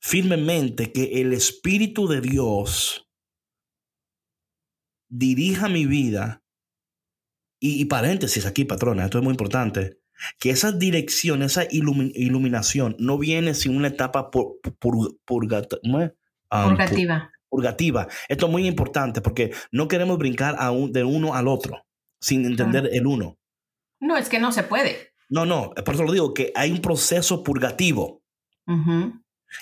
[0.00, 3.08] firmemente que el Espíritu de Dios
[5.08, 6.42] dirija mi vida.
[7.64, 10.00] Y, paréntesis aquí, patrona, esto es muy importante.
[10.40, 14.58] Que esa dirección, esa iluminación no viene sin una etapa um,
[16.74, 17.30] purgativa.
[17.52, 18.08] Purgativa.
[18.28, 20.56] Esto es muy importante porque no queremos brincar
[20.90, 21.84] de uno al otro
[22.18, 23.36] sin entender el uno.
[24.00, 25.12] No, es que no se puede.
[25.28, 28.22] No, no, por eso lo digo, que hay un proceso purgativo.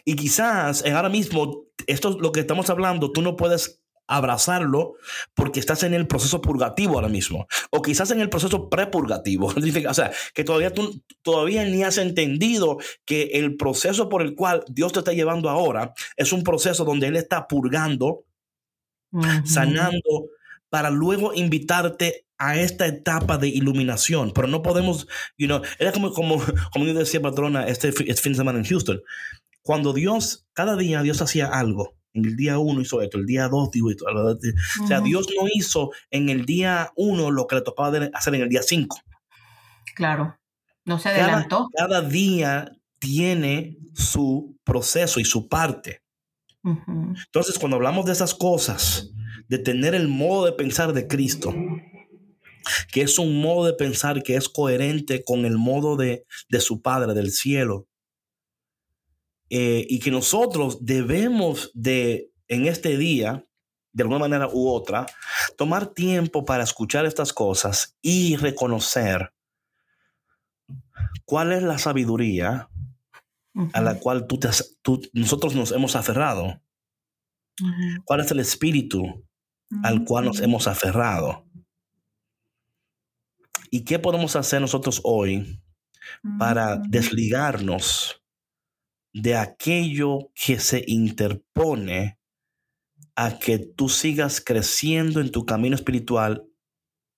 [0.05, 3.79] Y quizás ahora mismo, esto es lo que estamos hablando, tú no puedes
[4.11, 4.94] abrazarlo
[5.35, 7.46] porque estás en el proceso purgativo ahora mismo.
[7.70, 9.46] O quizás en el proceso prepurgativo.
[9.88, 14.64] o sea, que todavía tú todavía ni has entendido que el proceso por el cual
[14.68, 18.25] Dios te está llevando ahora es un proceso donde Él está purgando,
[19.44, 20.27] sanando,
[20.68, 24.33] para luego invitarte a esta etapa de iluminación.
[24.35, 25.07] Pero no podemos,
[25.38, 26.42] you know, era como, como,
[26.73, 29.03] como yo decía, patrona, este, este fin de semana en Houston.
[29.62, 33.49] Cuando Dios, cada día Dios hacía algo en el día uno hizo esto, el día
[33.49, 34.05] dos dijo esto.
[34.07, 38.42] O sea, Dios no hizo en el día uno lo que le tocaba hacer en
[38.42, 39.01] el día cinco.
[39.94, 40.37] Claro,
[40.85, 41.68] no se adelantó.
[41.77, 46.03] Cada, día tiene su proceso y su parte.
[46.62, 49.11] Entonces, cuando hablamos de esas cosas,
[49.49, 51.55] de tener el modo de pensar de Cristo,
[52.92, 56.83] que es un modo de pensar que es coherente con el modo de, de su
[56.83, 57.88] Padre del cielo,
[59.50, 63.44] eh, y que nosotros debemos de, en este día,
[63.92, 65.06] de alguna manera u otra,
[65.58, 69.34] tomar tiempo para escuchar estas cosas y reconocer
[71.24, 72.68] cuál es la sabiduría
[73.72, 74.28] a la cual
[74.82, 76.62] tú nosotros nos hemos aferrado.
[78.04, 79.26] ¿Cuál es el espíritu
[79.82, 81.44] al cual nos hemos aferrado?
[83.68, 85.60] ¿Y qué podemos hacer nosotros hoy
[86.38, 88.19] para desligarnos
[89.12, 92.18] de aquello que se interpone
[93.16, 96.46] a que tú sigas creciendo en tu camino espiritual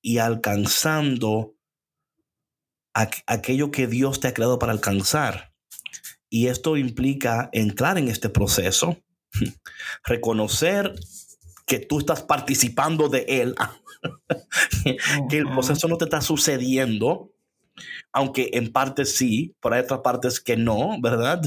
[0.01, 1.55] y alcanzando
[2.93, 5.55] aquello que Dios te ha creado para alcanzar.
[6.29, 8.99] Y esto implica entrar en este proceso,
[10.05, 10.95] reconocer
[11.67, 13.55] que tú estás participando de él,
[15.31, 17.33] que el proceso no te está sucediendo,
[18.13, 21.43] aunque en parte sí, pero hay otras partes que no, ¿verdad?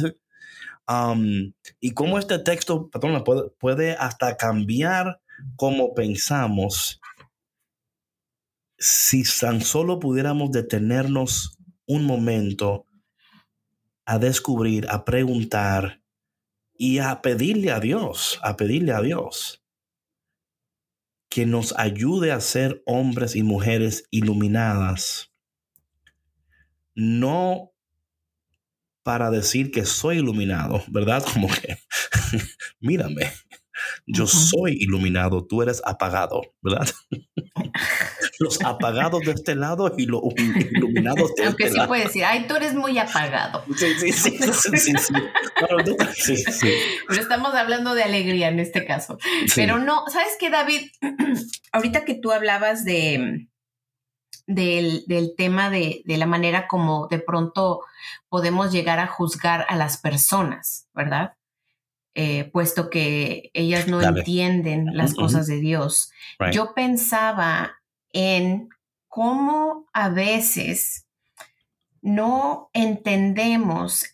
[1.80, 5.20] Y cómo este texto, puede, puede hasta cambiar
[5.56, 7.02] cómo pensamos
[8.78, 12.86] si tan solo pudiéramos detenernos un momento
[14.06, 16.02] a descubrir, a preguntar
[16.78, 19.64] y a pedirle a Dios, a pedirle a Dios
[21.30, 25.34] que nos ayude a ser hombres y mujeres iluminadas,
[26.94, 27.75] no
[29.06, 31.24] para decir que soy iluminado, ¿verdad?
[31.34, 31.78] Como que,
[32.80, 33.32] mírame,
[34.08, 36.90] yo soy iluminado, tú eres apagado, ¿verdad?
[38.40, 42.48] los apagados de este lado y los iluminados de Aunque este sí puede decir, ay,
[42.48, 43.64] tú eres muy apagado.
[43.78, 46.74] Sí, sí, sí, sí, sí, sí.
[47.08, 49.20] Pero, estamos hablando de alegría en este caso.
[49.56, 50.82] Pero no, ¿sabes qué, David?
[51.72, 53.48] Ahorita que tú hablabas de
[54.48, 57.82] del, tema de, la manera como de pronto
[58.30, 61.36] podemos llegar a juzgar a las personas, ¿verdad?
[62.14, 66.12] Eh, puesto que ellas no entienden las cosas de Dios.
[66.52, 67.82] Yo pensaba
[68.14, 68.70] en
[69.08, 71.08] cómo a veces
[72.02, 74.06] no entendemos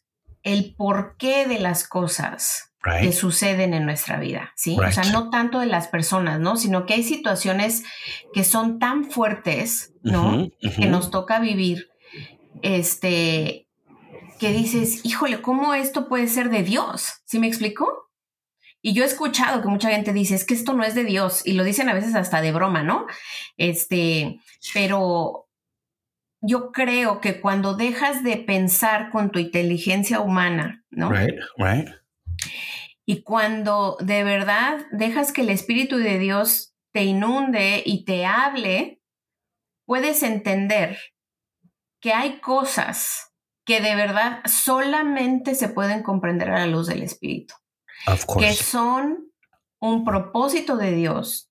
[0.44, 4.76] el porqué de las cosas que suceden en nuestra vida, ¿sí?
[4.80, 6.58] O sea, no tanto de las personas, ¿no?
[6.58, 7.84] Sino que hay situaciones
[8.34, 10.50] que son tan fuertes, ¿no?
[10.60, 11.90] Que nos toca vivir,
[12.64, 13.68] este,
[14.40, 17.22] que dices, híjole, ¿cómo esto puede ser de Dios?
[17.26, 18.10] ¿Sí me explico?
[18.82, 21.46] Y yo he escuchado que mucha gente dice, es que esto no es de Dios,
[21.46, 23.06] y lo dicen a veces hasta de broma, ¿no?
[23.58, 24.40] Este,
[24.74, 25.48] pero
[26.42, 31.12] yo creo que cuando dejas de pensar con tu inteligencia humana, ¿no?
[31.12, 31.88] Right, right.
[33.06, 39.02] Y cuando de verdad dejas que el Espíritu de Dios te inunde y te hable,
[39.86, 40.97] puedes entender
[41.99, 43.34] que hay cosas
[43.66, 47.54] que de verdad solamente se pueden comprender a la luz del Espíritu,
[48.39, 49.32] que son
[49.80, 51.47] un propósito de Dios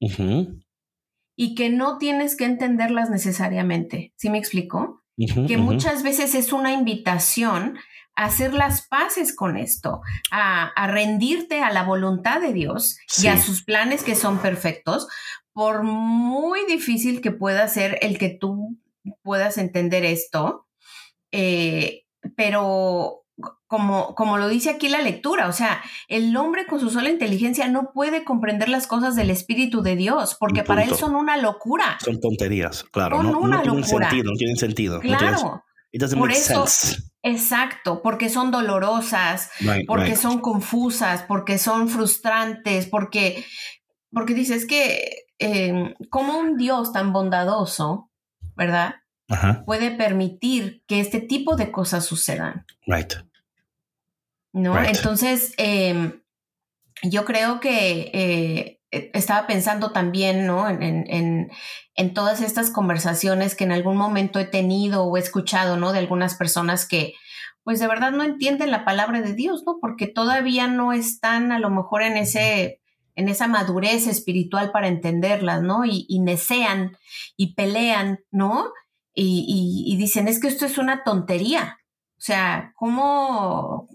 [1.36, 4.12] y que no tienes que entenderlas necesariamente.
[4.16, 4.99] ¿Sí me explico?
[5.26, 7.78] Que muchas veces es una invitación
[8.16, 10.00] a hacer las paces con esto,
[10.30, 15.08] a, a rendirte a la voluntad de Dios y a sus planes que son perfectos,
[15.52, 18.78] por muy difícil que pueda ser el que tú
[19.22, 20.66] puedas entender esto,
[21.32, 22.04] eh,
[22.36, 23.19] pero
[23.66, 27.68] como, como lo dice aquí la lectura, o sea, el hombre con su sola inteligencia
[27.68, 31.98] no puede comprender las cosas del Espíritu de Dios, porque para él son una locura.
[32.04, 33.16] Son tonterías, claro.
[33.16, 34.08] Son No, no una tienen locura.
[34.10, 34.94] sentido, no tienen sentido.
[34.96, 37.02] no tienen- Claro, it doesn't por eso- sense.
[37.22, 40.16] exacto, porque son dolorosas, Right, porque right.
[40.16, 43.44] son confusas, porque son frustrantes, porque,
[44.12, 48.10] porque dices que eh, como un Dios tan bondadoso,
[48.56, 48.96] ¿verdad?
[49.28, 53.12] Ajá, Puede permitir que este tipo de cosas sucedan, right.
[54.52, 54.76] ¿No?
[54.78, 54.96] Right.
[54.96, 56.20] Entonces, eh,
[57.02, 60.68] yo creo que eh, eh, estaba pensando también, ¿no?
[60.68, 61.50] En, en- en-
[61.96, 65.92] en todas estas conversaciones que en algún momento he tenido o he escuchado, ¿no?
[65.92, 67.14] De algunas personas que,
[67.64, 69.78] pues de verdad no entienden la palabra de Dios, ¿no?
[69.80, 72.80] Porque todavía no están a lo mejor en ese,
[73.16, 75.84] en esa madurez espiritual para entenderlas, ¿no?
[75.84, 76.96] Y, y necean
[77.36, 78.72] y pelean, ¿no?
[79.14, 79.44] Y,
[79.86, 81.78] y- y dicen, es que esto es una tontería.
[82.18, 83.88] O sea, ¿cómo,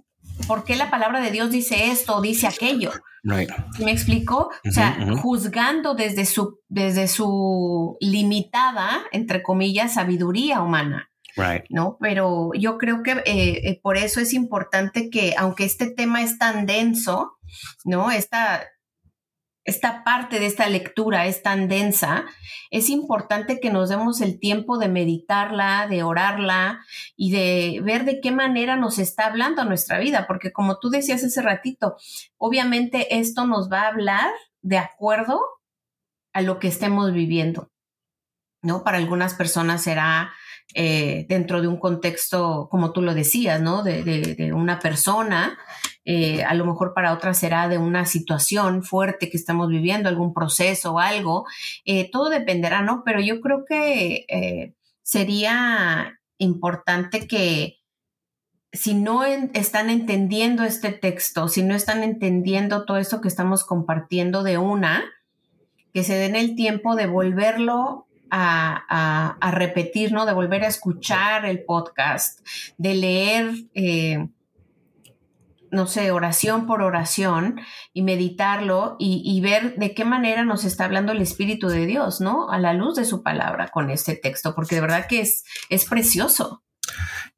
[0.48, 2.92] por qué la palabra de Dios dice esto o dice aquello?
[3.24, 3.50] Right.
[3.76, 4.52] ¿Sí ¿Me explico?
[4.68, 5.22] O sea, Ujú, ujú.
[5.22, 11.64] juzgando desde su, desde su limitada, entre comillas, sabiduría humana, Right.
[11.70, 11.98] ¿no?
[12.00, 16.38] Pero yo creo que eh, eh, por eso es importante que, aunque este tema es
[16.38, 17.34] tan denso,
[17.84, 18.10] ¿no?
[18.12, 18.64] Esta,
[19.66, 22.26] esta parte de esta lectura es tan densa,
[22.70, 26.86] es importante que nos demos el tiempo de meditarla, de orarla
[27.18, 31.24] y de ver de qué manera nos está hablando nuestra vida, porque como tú decías
[31.24, 31.98] hace ratito,
[32.38, 35.42] obviamente esto nos va a hablar de acuerdo
[36.32, 37.72] a lo que estemos viviendo,
[38.62, 38.84] ¿no?
[38.84, 40.32] Para algunas personas será
[40.74, 43.84] eh, dentro de un contexto, como tú lo decías, ¿no?
[43.84, 45.58] De, una persona,
[46.04, 50.34] eh, a lo mejor para otras será de una situación fuerte que estamos viviendo, algún
[50.34, 51.46] proceso o algo,
[51.86, 53.04] Eh, todo dependerá, ¿no?
[53.06, 57.78] Pero yo creo que sería importante que
[58.74, 64.44] si no están entendiendo este texto, si no están entendiendo todo esto que estamos compartiendo
[64.44, 65.06] de una,
[65.94, 68.05] que se den el tiempo de volverlo
[68.38, 70.26] a, a- a repetir, ¿no?
[70.26, 72.46] De volver a escuchar el podcast,
[72.78, 74.28] de leer, eh,
[75.72, 77.60] no sé, oración por oración
[77.94, 82.22] y meditarlo y, y ver de qué manera nos está hablando el Espíritu de Dios,
[82.22, 82.50] ¿no?
[82.50, 85.86] A la luz de su palabra con este texto, porque de verdad que es, es
[85.86, 86.64] precioso.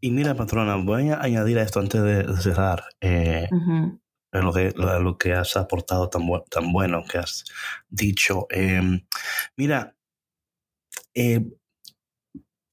[0.02, 2.84] Y mira, patrona, voy a añadir a esto antes de cerrar.
[3.02, 3.48] Eh,
[4.34, 7.44] lo que, lo que has aportado tan, bu- tan bueno que has
[7.90, 8.46] dicho.
[8.52, 9.02] Eh,
[9.56, 9.96] mira,
[11.18, 11.44] eh,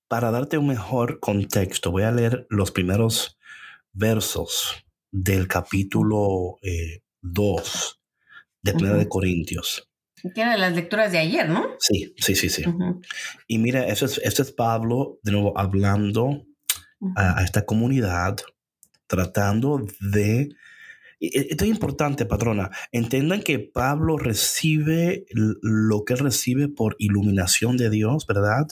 [0.07, 3.39] para darte un mejor contexto, voy a leer los primeros
[3.93, 6.59] versos del capítulo
[7.23, 8.01] 2
[8.63, 9.09] de Primera de.
[9.09, 9.91] Corintios.
[10.35, 11.69] Que era de las lecturas de ayer, ¿no?
[11.79, 12.65] Sí, sí, sí, sí.
[13.47, 16.47] Y mira, eso es, esto es Pablo de nuevo hablando
[17.17, 18.37] a esta comunidad,
[19.07, 20.55] tratando de...
[21.33, 22.71] y- Esto es importante, patrona.
[22.93, 28.67] Entiendan que Pablo recibe lo que recibe por iluminación de Dios, ¿verdad?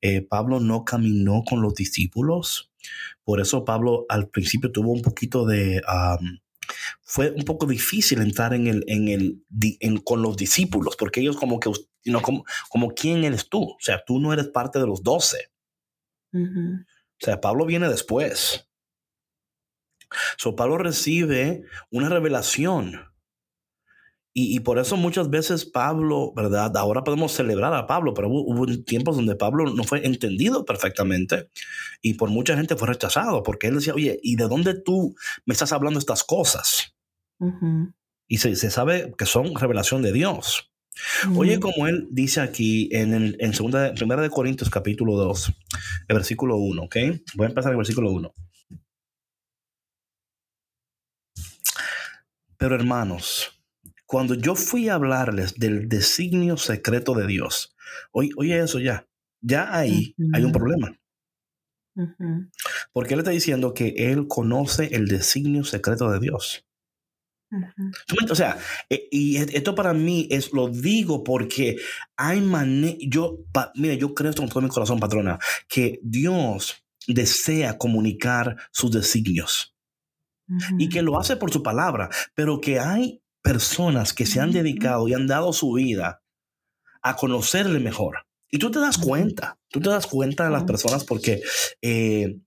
[0.00, 2.72] Eh, Pablo no caminó con los discípulos.
[3.24, 5.80] Por eso Pablo al principio tuvo un poquito de...
[5.88, 6.38] um,
[7.02, 9.44] fue un poco difícil entrar en el, en el,
[9.80, 13.62] en- con los discípulos, porque ellos como que, you know, como, como, ¿quién eres tú?
[13.62, 15.50] O sea, tú no eres parte de los doce.
[16.82, 18.68] O sea, Pablo viene después.
[20.38, 23.08] So, Pablo recibe una revelación.
[24.34, 26.74] Y, y por eso muchas veces Pablo, ¿verdad?
[26.78, 31.50] Ahora podemos celebrar a Pablo, pero hubo, hubo tiempos donde Pablo no fue entendido perfectamente
[32.00, 35.52] y por mucha gente fue rechazado porque él decía, oye, ¿y de dónde tú me
[35.52, 36.94] estás hablando estas cosas?
[37.40, 37.92] Ujú.
[38.26, 40.70] Y se, se sabe que son revelación de Dios.
[41.36, 41.70] Oye, Ujú.
[41.70, 45.52] como él dice aquí en, el- en segunda, primera de Corintios capítulo 2,
[46.08, 46.96] el versículo 1, ¿ok?
[47.34, 48.32] Voy a empezar el versículo 1.
[52.62, 53.60] Pero hermanos,
[54.06, 57.74] cuando yo fui a hablarles del designio secreto de Dios,
[58.12, 59.08] oye, oye eso ya,
[59.40, 60.30] ya ahí Ujú.
[60.32, 60.96] hay un problema.
[62.92, 66.64] Porque él está diciendo que él conoce el designio secreto de Dios.
[68.30, 68.56] O sea,
[68.88, 71.78] eh, y esto para mí es, lo digo porque
[72.16, 73.40] hay manera, yo,
[73.74, 75.36] mira, yo creo con todo mi corazón, patrona,
[75.66, 79.72] que Dios desea comunicar sus designios
[80.78, 85.08] y que lo hace por su palabra, pero que hay personas que se han dedicado
[85.08, 86.22] y han dado su vida
[87.02, 88.26] a conocerle mejor.
[88.50, 91.42] Y tú te das cuenta, tú te das cuenta de las personas porque
[91.80, 92.38] eh,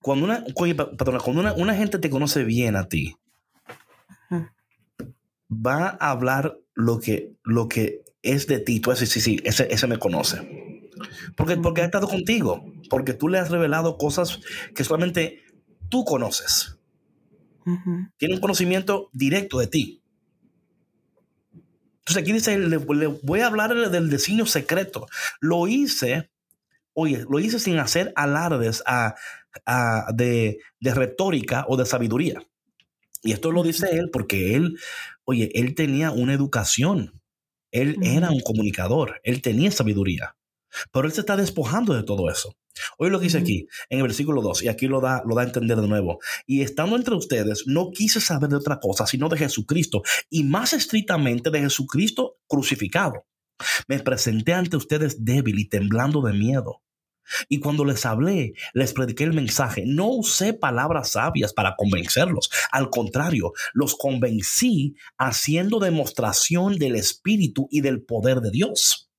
[0.00, 3.14] cuando, una, cuando una, una, gente te conoce bien a ti,
[5.50, 8.80] va a hablar lo que, lo que es de ti.
[8.80, 10.88] Tú vas sí, sí, ese, ese me conoce.
[11.36, 14.40] Porque, porque ha estado contigo, porque tú le has revelado cosas
[14.74, 15.42] que solamente
[15.90, 16.78] tú conoces.
[18.16, 20.02] Tiene un conocimiento directo de ti.
[22.00, 22.78] Entonces aquí dice, le,
[23.22, 25.06] voy a hablar del designio secreto.
[25.40, 26.30] Lo hice,
[26.94, 29.14] oye, lo hice sin hacer alardes a,
[30.14, 32.42] de, de retórica o de sabiduría.
[33.22, 34.78] Y esto lo dice él porque él,
[35.24, 37.20] oye, él tenía una educación.
[37.70, 40.34] Él era un comunicador, él tenía sabiduría.
[40.92, 42.54] Pero él se está despojando de todo eso.
[42.98, 45.42] Oye lo que dice aquí, en el versículo 2, y aquí lo da, lo da
[45.42, 46.18] a entender de nuevo.
[46.46, 50.72] Y estando entre ustedes, no quise saber de otra cosa, sino de Jesucristo, y más
[50.72, 53.26] estrictamente de Jesucristo crucificado.
[53.88, 56.82] Me presenté ante ustedes débil y temblando de miedo.
[57.48, 59.84] Y cuando les hablé, les prediqué el mensaje.
[59.86, 62.50] No usé palabras sabias para convencerlos.
[62.72, 69.09] Al contrario, los convencí haciendo demostración del Espíritu y del poder de Dios.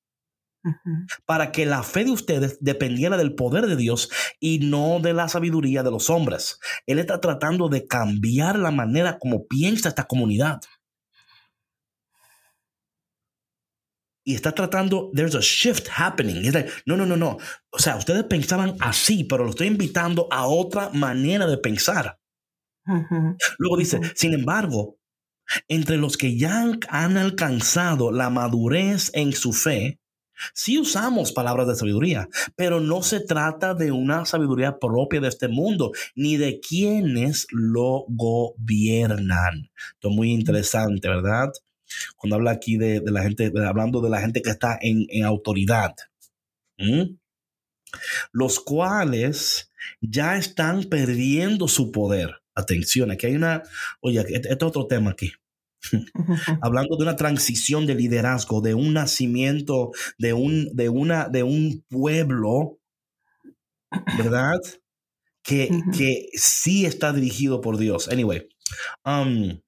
[1.26, 4.09] Para que la fe de ustedes dependiera del poder de Dios
[4.39, 6.59] y no de la sabiduría de los hombres.
[6.86, 10.62] Él está tratando de cambiar la manera como piensa esta comunidad.
[14.24, 16.41] y está tratando, there's a shift happening.
[16.86, 17.38] no, no, no, no.
[17.72, 22.20] O sea, ustedes pensaban así, pero lo estoy invitando a otra manera de pensar.
[23.57, 24.97] Luego dice, sin embargo,
[25.68, 30.01] entre los que ya han alcanzado la madurez en su fe,
[30.54, 35.48] sí usamos palabras de sabiduría, pero no se trata de una sabiduría propia de este
[35.48, 39.70] mundo, ni de quienes lo gobiernan.
[39.94, 41.52] Esto es muy interesante, ¿verdad?
[42.16, 45.96] cuando habla aquí de, la gente, hablando de la gente que está en, autoridad,
[48.32, 52.42] los cuales ya están perdiendo su poder.
[52.54, 53.64] Atención, aquí hay una,
[54.02, 55.32] oye, este, este es otro tema aquí.
[56.62, 61.84] Hablando de una transición de liderazgo, de un nacimiento, de un, de una, de un
[61.90, 62.80] pueblo,
[64.18, 64.60] ¿verdad?
[65.44, 68.08] Que, que sí está dirigido por Dios.
[68.08, 68.48] Anyway,
[69.06, 69.60] um,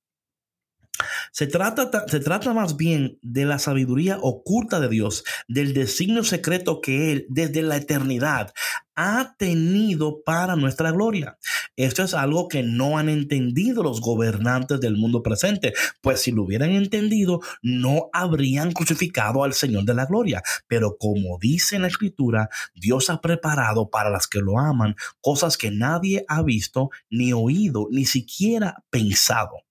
[1.33, 6.79] se trata, se trata más bien de la sabiduría oculta de Dios, del designio secreto
[6.79, 8.53] que Él desde la eternidad
[8.95, 11.39] ha tenido para nuestra gloria.
[11.75, 16.43] Esto es algo que no han entendido los gobernantes del mundo presente, pues si lo
[16.43, 20.43] hubieran entendido, no habrían crucificado al Señor de la gloria.
[20.67, 25.57] Pero como dice en la Escritura, Dios ha preparado para las que lo aman cosas
[25.57, 29.62] que nadie ha visto, ni oído, ni siquiera pensado.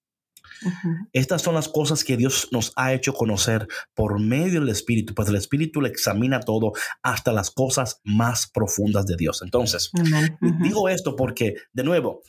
[1.13, 5.29] Estas son las cosas que Dios nos ha hecho conocer por medio del Espíritu, pues
[5.29, 9.43] el Espíritu le examina todo hasta las cosas más profundas de Dios.
[9.43, 9.91] Entonces,
[10.61, 12.23] digo esto porque, de nuevo,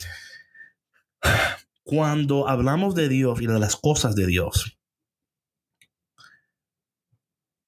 [1.82, 4.78] cuando hablamos de Dios y de las cosas de Dios,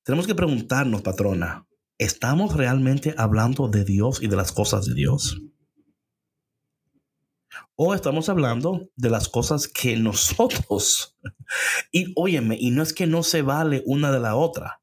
[0.05, 1.67] tenemos que preguntarnos, patrona,
[1.99, 5.43] ¿estamos realmente hablando de Dios y de las cosas de Dios?
[7.75, 11.17] O estamos hablando de las cosas que nosotros,
[11.93, 14.81] y óyeme, y no es que no se vale una de la otra,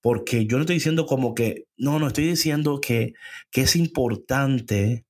[0.00, 3.14] porque yo no estoy diciendo como que, no, no estoy diciendo que,
[3.50, 5.06] que es importante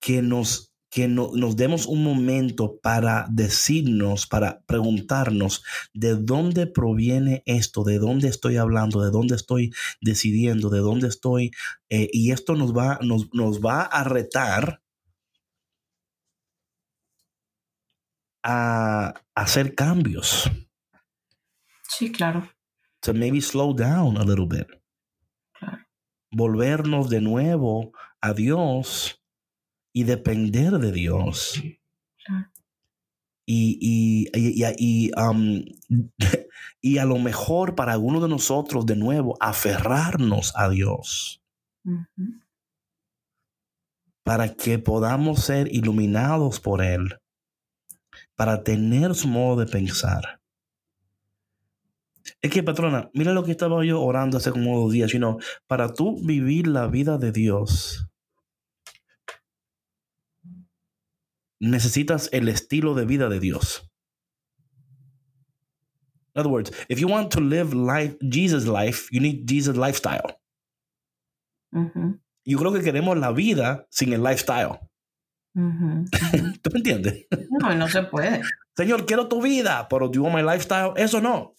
[0.00, 5.64] que nos que nos demos un momento para decirnos, para preguntarnos
[5.94, 9.72] de dónde proviene esto, de dónde estoy hablando, de dónde estoy
[10.02, 11.50] decidiendo, de dónde estoy.
[11.88, 13.30] Eh, y esto nos va, nos,
[13.60, 14.82] va a retar
[18.42, 20.50] a, hacer cambios.
[21.88, 22.50] Sí, claro.
[23.00, 24.66] To maybe slow down a little bit.
[26.30, 29.21] Volvernos de nuevo a Dios
[29.92, 31.62] y depender de Dios.
[33.44, 35.10] Y, y, y,
[36.80, 41.42] y, a lo mejor para alguno de nosotros, de nuevo, aferrarnos a Dios.
[44.24, 47.18] Para que podamos ser iluminados por Él.
[48.36, 50.40] Para tener su modo de pensar.
[52.40, 55.10] Es que, patrona, mira lo que estaba yo orando hace como dos días.
[55.12, 58.11] Know, para tú vivir la vida de Dios,
[61.62, 63.88] necesitas el estilo de vida de Dios.
[66.34, 70.38] In other words, if you want to live life, Jesus life, you need Jesus lifestyle.
[71.72, 74.78] Ujú, Yo creo que queremos la vida sin el lifestyle.
[75.54, 76.04] ujú.
[76.62, 77.26] ¿Tú me entiendes?
[77.60, 78.42] No, no se puede.
[78.76, 80.92] Señor, quiero tu vida, pero do you want my lifestyle?
[80.96, 81.54] Eso no.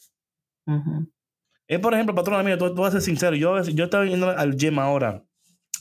[1.67, 3.35] Es, por ejemplo, patrona mía, tú, tú vas a ser sincero.
[3.35, 5.23] Yo, yo estaba yendo al gym ahora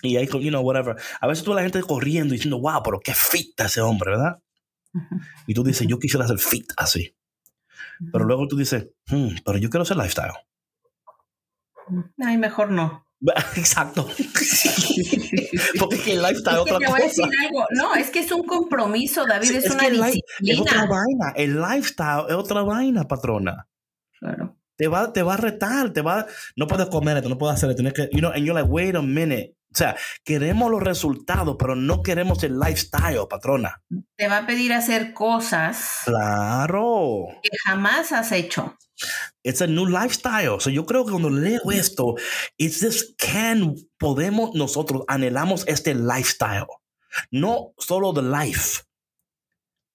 [0.02, 0.96] y ahí, you know, whatever.
[1.20, 4.42] A veces tú ves la gente corriendo diciendo, wow, pero qué fit ese hombre, ¿verdad?
[5.46, 7.14] Y tú dices, yo quisiera ser fit así.
[8.12, 10.32] Pero luego tú dices, hmm, pero yo quiero ser lifestyle.
[12.18, 13.06] Ay, mejor no.
[13.56, 14.08] Exacto.
[15.78, 17.04] Porque es que el lifestyle es que otra te voy a cosa.
[17.04, 17.64] decir algo.
[17.70, 20.86] No, es que es un compromiso, David, es, Es una li- Es otra disciplina.
[20.86, 21.32] vaina.
[21.36, 23.68] El lifestyle es otra vaina, patrona.
[24.18, 24.56] Claro.
[24.76, 26.26] Te va, te va a retar, te va,
[26.56, 28.68] no puedes comer esto, no puedes hacer esto, tienes que, you know, and you're like,
[28.72, 29.54] wait a minute.
[29.72, 33.82] O sea, queremos los resultados, pero no queremos el lifestyle, patrona.
[34.16, 37.28] Te va a pedir hacer cosas Claro.
[37.42, 38.76] que jamás has hecho.
[39.42, 40.60] It's a new lifestyle.
[40.60, 42.14] So yo creo que cuando leo esto,
[42.58, 46.66] it's this can, podemos nosotros anhelamos este lifestyle.
[47.30, 48.82] No solo the life,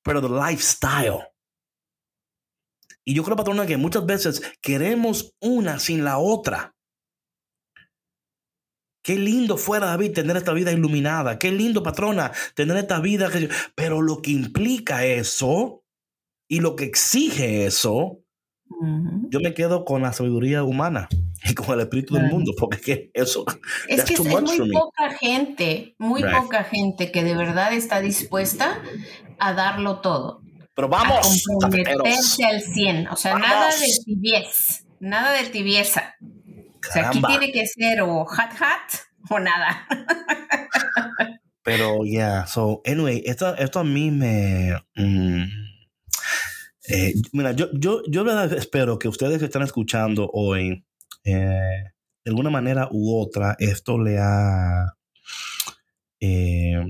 [0.04, 1.20] pero the lifestyle.
[3.06, 6.76] Y yo creo, patrona, que muchas veces queremos una sin la otra.
[9.08, 11.40] Qué lindo fuera, David, tener esta vida iluminada.
[11.40, 13.30] Qué lindo, patrona, tener esta vida.
[13.32, 15.82] que- Pero lo que implica eso
[16.50, 18.20] y lo que exige eso,
[18.70, 19.30] Ujú.
[19.30, 21.08] yo me quedo con la sabiduría humana
[21.50, 23.46] y con el espíritu del mundo, porque que eso.
[23.88, 26.36] Es que es, muy poca gente, muy Right.
[26.36, 28.82] poca gente que de verdad está dispuesta
[29.40, 30.42] a darlo todo.
[30.76, 31.44] Pero a vamos, cafeteros.
[31.62, 33.08] comprometerse al 100.
[33.08, 33.48] O sea, Vamos.
[33.48, 36.16] nada de tibiez, nada de tibieza.
[36.88, 39.88] O sea, aquí tiene que ser o hot hot o nada.
[41.64, 44.74] Pero, yeah, so, anyway, esto, esto a mí me.
[44.96, 45.44] mm,
[46.90, 50.86] eh, mira, yo, yo, yo espero que ustedes que están escuchando hoy,
[51.26, 51.84] eh,
[52.24, 54.94] de alguna manera u otra, esto le ha.
[56.22, 56.82] eh,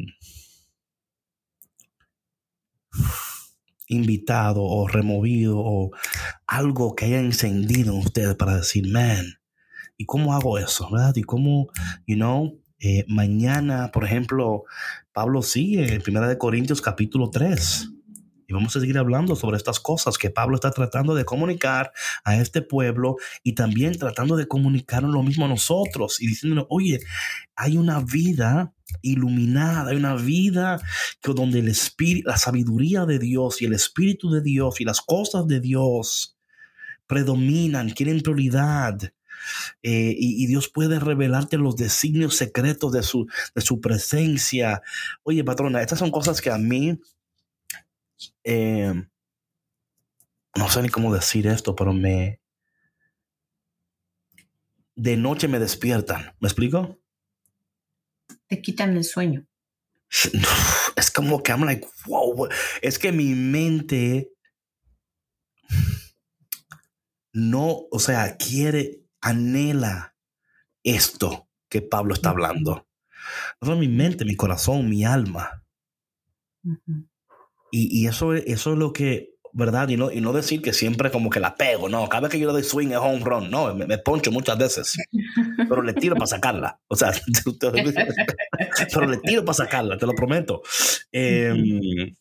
[3.87, 5.91] invitado o removido o
[6.45, 9.36] algo que haya encendido en ustedes para decir, man,
[9.97, 10.89] ¿y cómo hago eso?
[10.91, 11.15] ¿Verdad?
[11.15, 11.67] ¿Y cómo,
[12.05, 14.63] you know, eh, mañana, por ejemplo,
[15.11, 17.89] Pablo sigue en 1 de Corintios capítulo 3.
[18.49, 21.91] Y vamos a seguir hablando sobre estas cosas que Pablo está tratando de comunicar
[22.23, 27.01] a este pueblo y también tratando de comunicarnos lo mismo a nosotros y diciéndonos, oye,
[27.57, 30.79] hay una vida iluminada, hay una vida
[31.21, 35.45] donde el espíritu, la sabiduría de Dios y el espíritu de Dios y las cosas
[35.45, 36.37] de Dios
[37.05, 38.97] predominan, tienen prioridad.
[39.83, 44.81] Eh, y, y Dios puede revelarte los designios secretos de su, de su presencia.
[45.23, 46.99] Oye, patrona, estas son cosas que a mí,
[48.43, 48.93] eh,
[50.55, 52.39] no sé ni cómo decir esto, pero me,
[54.95, 56.35] de noche me despiertan.
[56.39, 56.99] ¿Me explico?
[58.47, 59.47] Te quitan el sueño.
[60.95, 62.49] Es como que I'm like, wow.
[62.81, 64.31] Es que mi mente
[67.33, 70.15] no, o sea, quiere, anhela
[70.83, 72.87] esto que Pablo está hablando.
[73.61, 75.63] No mi mente, mi corazón, mi alma.
[76.63, 77.07] Ujú.
[77.71, 79.89] Y, y eso, es- eso es lo que, ¿verdad?
[79.89, 82.07] Y no, y no decir que siempre como que la pego, no.
[82.07, 84.57] Cada vez que yo le doy swing es home run, no, me, me poncho muchas
[84.57, 84.95] veces.
[85.57, 86.79] Pero le tiro para sacarla.
[86.87, 87.11] O sea,
[88.93, 90.61] pero le tiro para sacarla, te lo prometo.
[91.11, 92.13] Eh,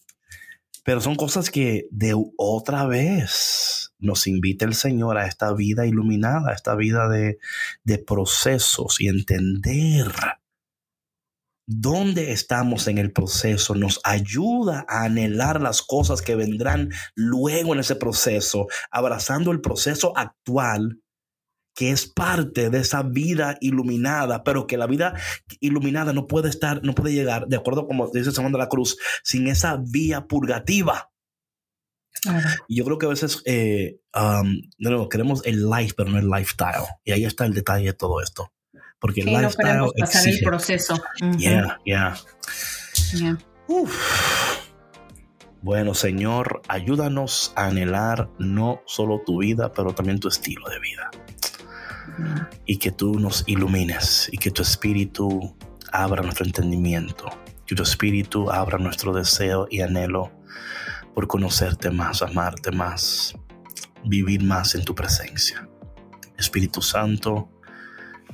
[0.84, 6.51] pero son cosas que de otra vez nos invita el Señor a esta vida iluminada,
[6.51, 7.38] a esta vida de,
[8.07, 10.12] procesos y entender
[11.66, 17.80] dónde estamos en el proceso nos ayuda a anhelar las cosas que vendrán luego en
[17.80, 21.01] ese proceso, abrazando el proceso actual
[21.76, 25.14] que es parte de esa vida iluminada, pero que la vida
[25.61, 28.97] iluminada no puede estar, no puede llegar, de acuerdo como dice San de la Cruz,
[29.22, 31.11] sin esa vía purgativa.
[32.27, 32.49] Claro.
[32.68, 36.18] Y yo creo que a veces eh, um, de nuevo, queremos el life, pero no
[36.18, 36.85] el lifestyle.
[37.05, 38.53] Y ahí está el detalle de todo esto.
[38.99, 40.95] Porque el Sí, no lifestyle pasar el proceso.
[41.22, 41.39] Ujú.
[41.39, 42.16] Yeah, yeah.
[43.14, 43.39] Yeah.
[43.68, 43.93] Uf.
[45.62, 51.11] Bueno, Señor, ayúdanos a anhelar no solo tu vida, pero también tu estilo de vida.
[52.64, 55.57] Y que tú nos ilumines y que tu espíritu
[55.93, 57.27] abra nuestro entendimiento.
[57.66, 60.31] Que tu espíritu abra nuestro deseo y anhelo
[61.17, 63.35] por conocerte más, amarte más,
[64.05, 65.67] vivir más en tu presencia.
[66.37, 67.49] Espíritu Santo,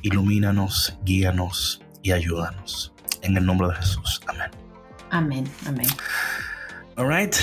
[0.03, 2.93] ilumínanos, guíanos y ayúdanos.
[3.23, 4.21] En el nombre de Jesús.
[4.27, 4.51] Amén.
[5.11, 5.87] Amén, amén.
[6.97, 7.37] All right.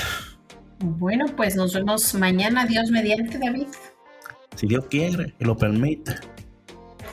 [0.80, 3.68] Bueno, pues nos vemos mañana, Dios mediante, David.
[4.58, 6.16] Si Dios quiere y lo permite.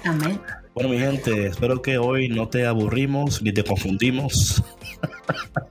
[0.03, 0.41] Amén.
[0.75, 4.65] Bueno, mi gente, espero que hoy no te aburrimos ni te confundimos.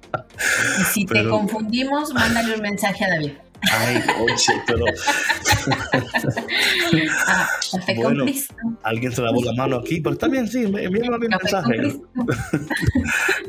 [0.79, 3.31] Y si te confundimos, mándale un mensaje a David.
[3.71, 4.35] Ay, oye,
[4.67, 4.85] pero.
[7.27, 8.53] ah, café con Cristo.
[8.83, 11.73] Alguien se lavó la mano aquí, pero está bien, sí, envíame un mensaje.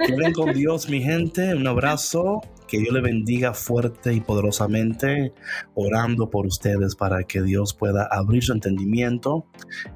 [0.07, 1.55] Queden con Dios, mi gente.
[1.55, 2.41] Un abrazo.
[2.67, 5.33] Que Dios le bendiga fuerte y poderosamente,
[5.75, 9.47] orando por ustedes para que Dios pueda abrir su entendimiento,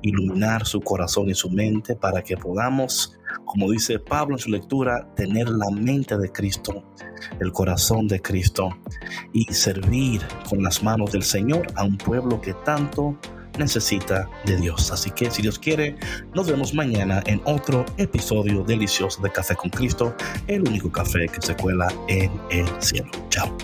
[0.03, 5.13] iluminar su corazón y su mente para que podamos, como dice Pablo en su lectura,
[5.17, 6.85] tener la mente de Cristo,
[7.41, 8.71] el corazón de Cristo
[9.33, 13.19] y servir con las manos del Señor a un pueblo que tanto
[13.61, 14.91] necesita de Dios.
[14.91, 15.97] Así que si Dios quiere,
[16.35, 20.15] nos vemos mañana en otro episodio delicioso de Café con Cristo,
[20.49, 23.11] el único café que se cuela en el cielo.
[23.29, 23.57] Chao.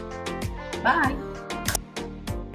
[0.84, 1.16] Bye.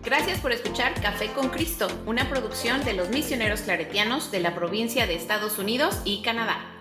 [0.04, 5.08] Gracias por escuchar Café con Cristo, una producción de los misioneros claretianos de la provincia
[5.08, 6.81] de Estados Unidos y Canadá.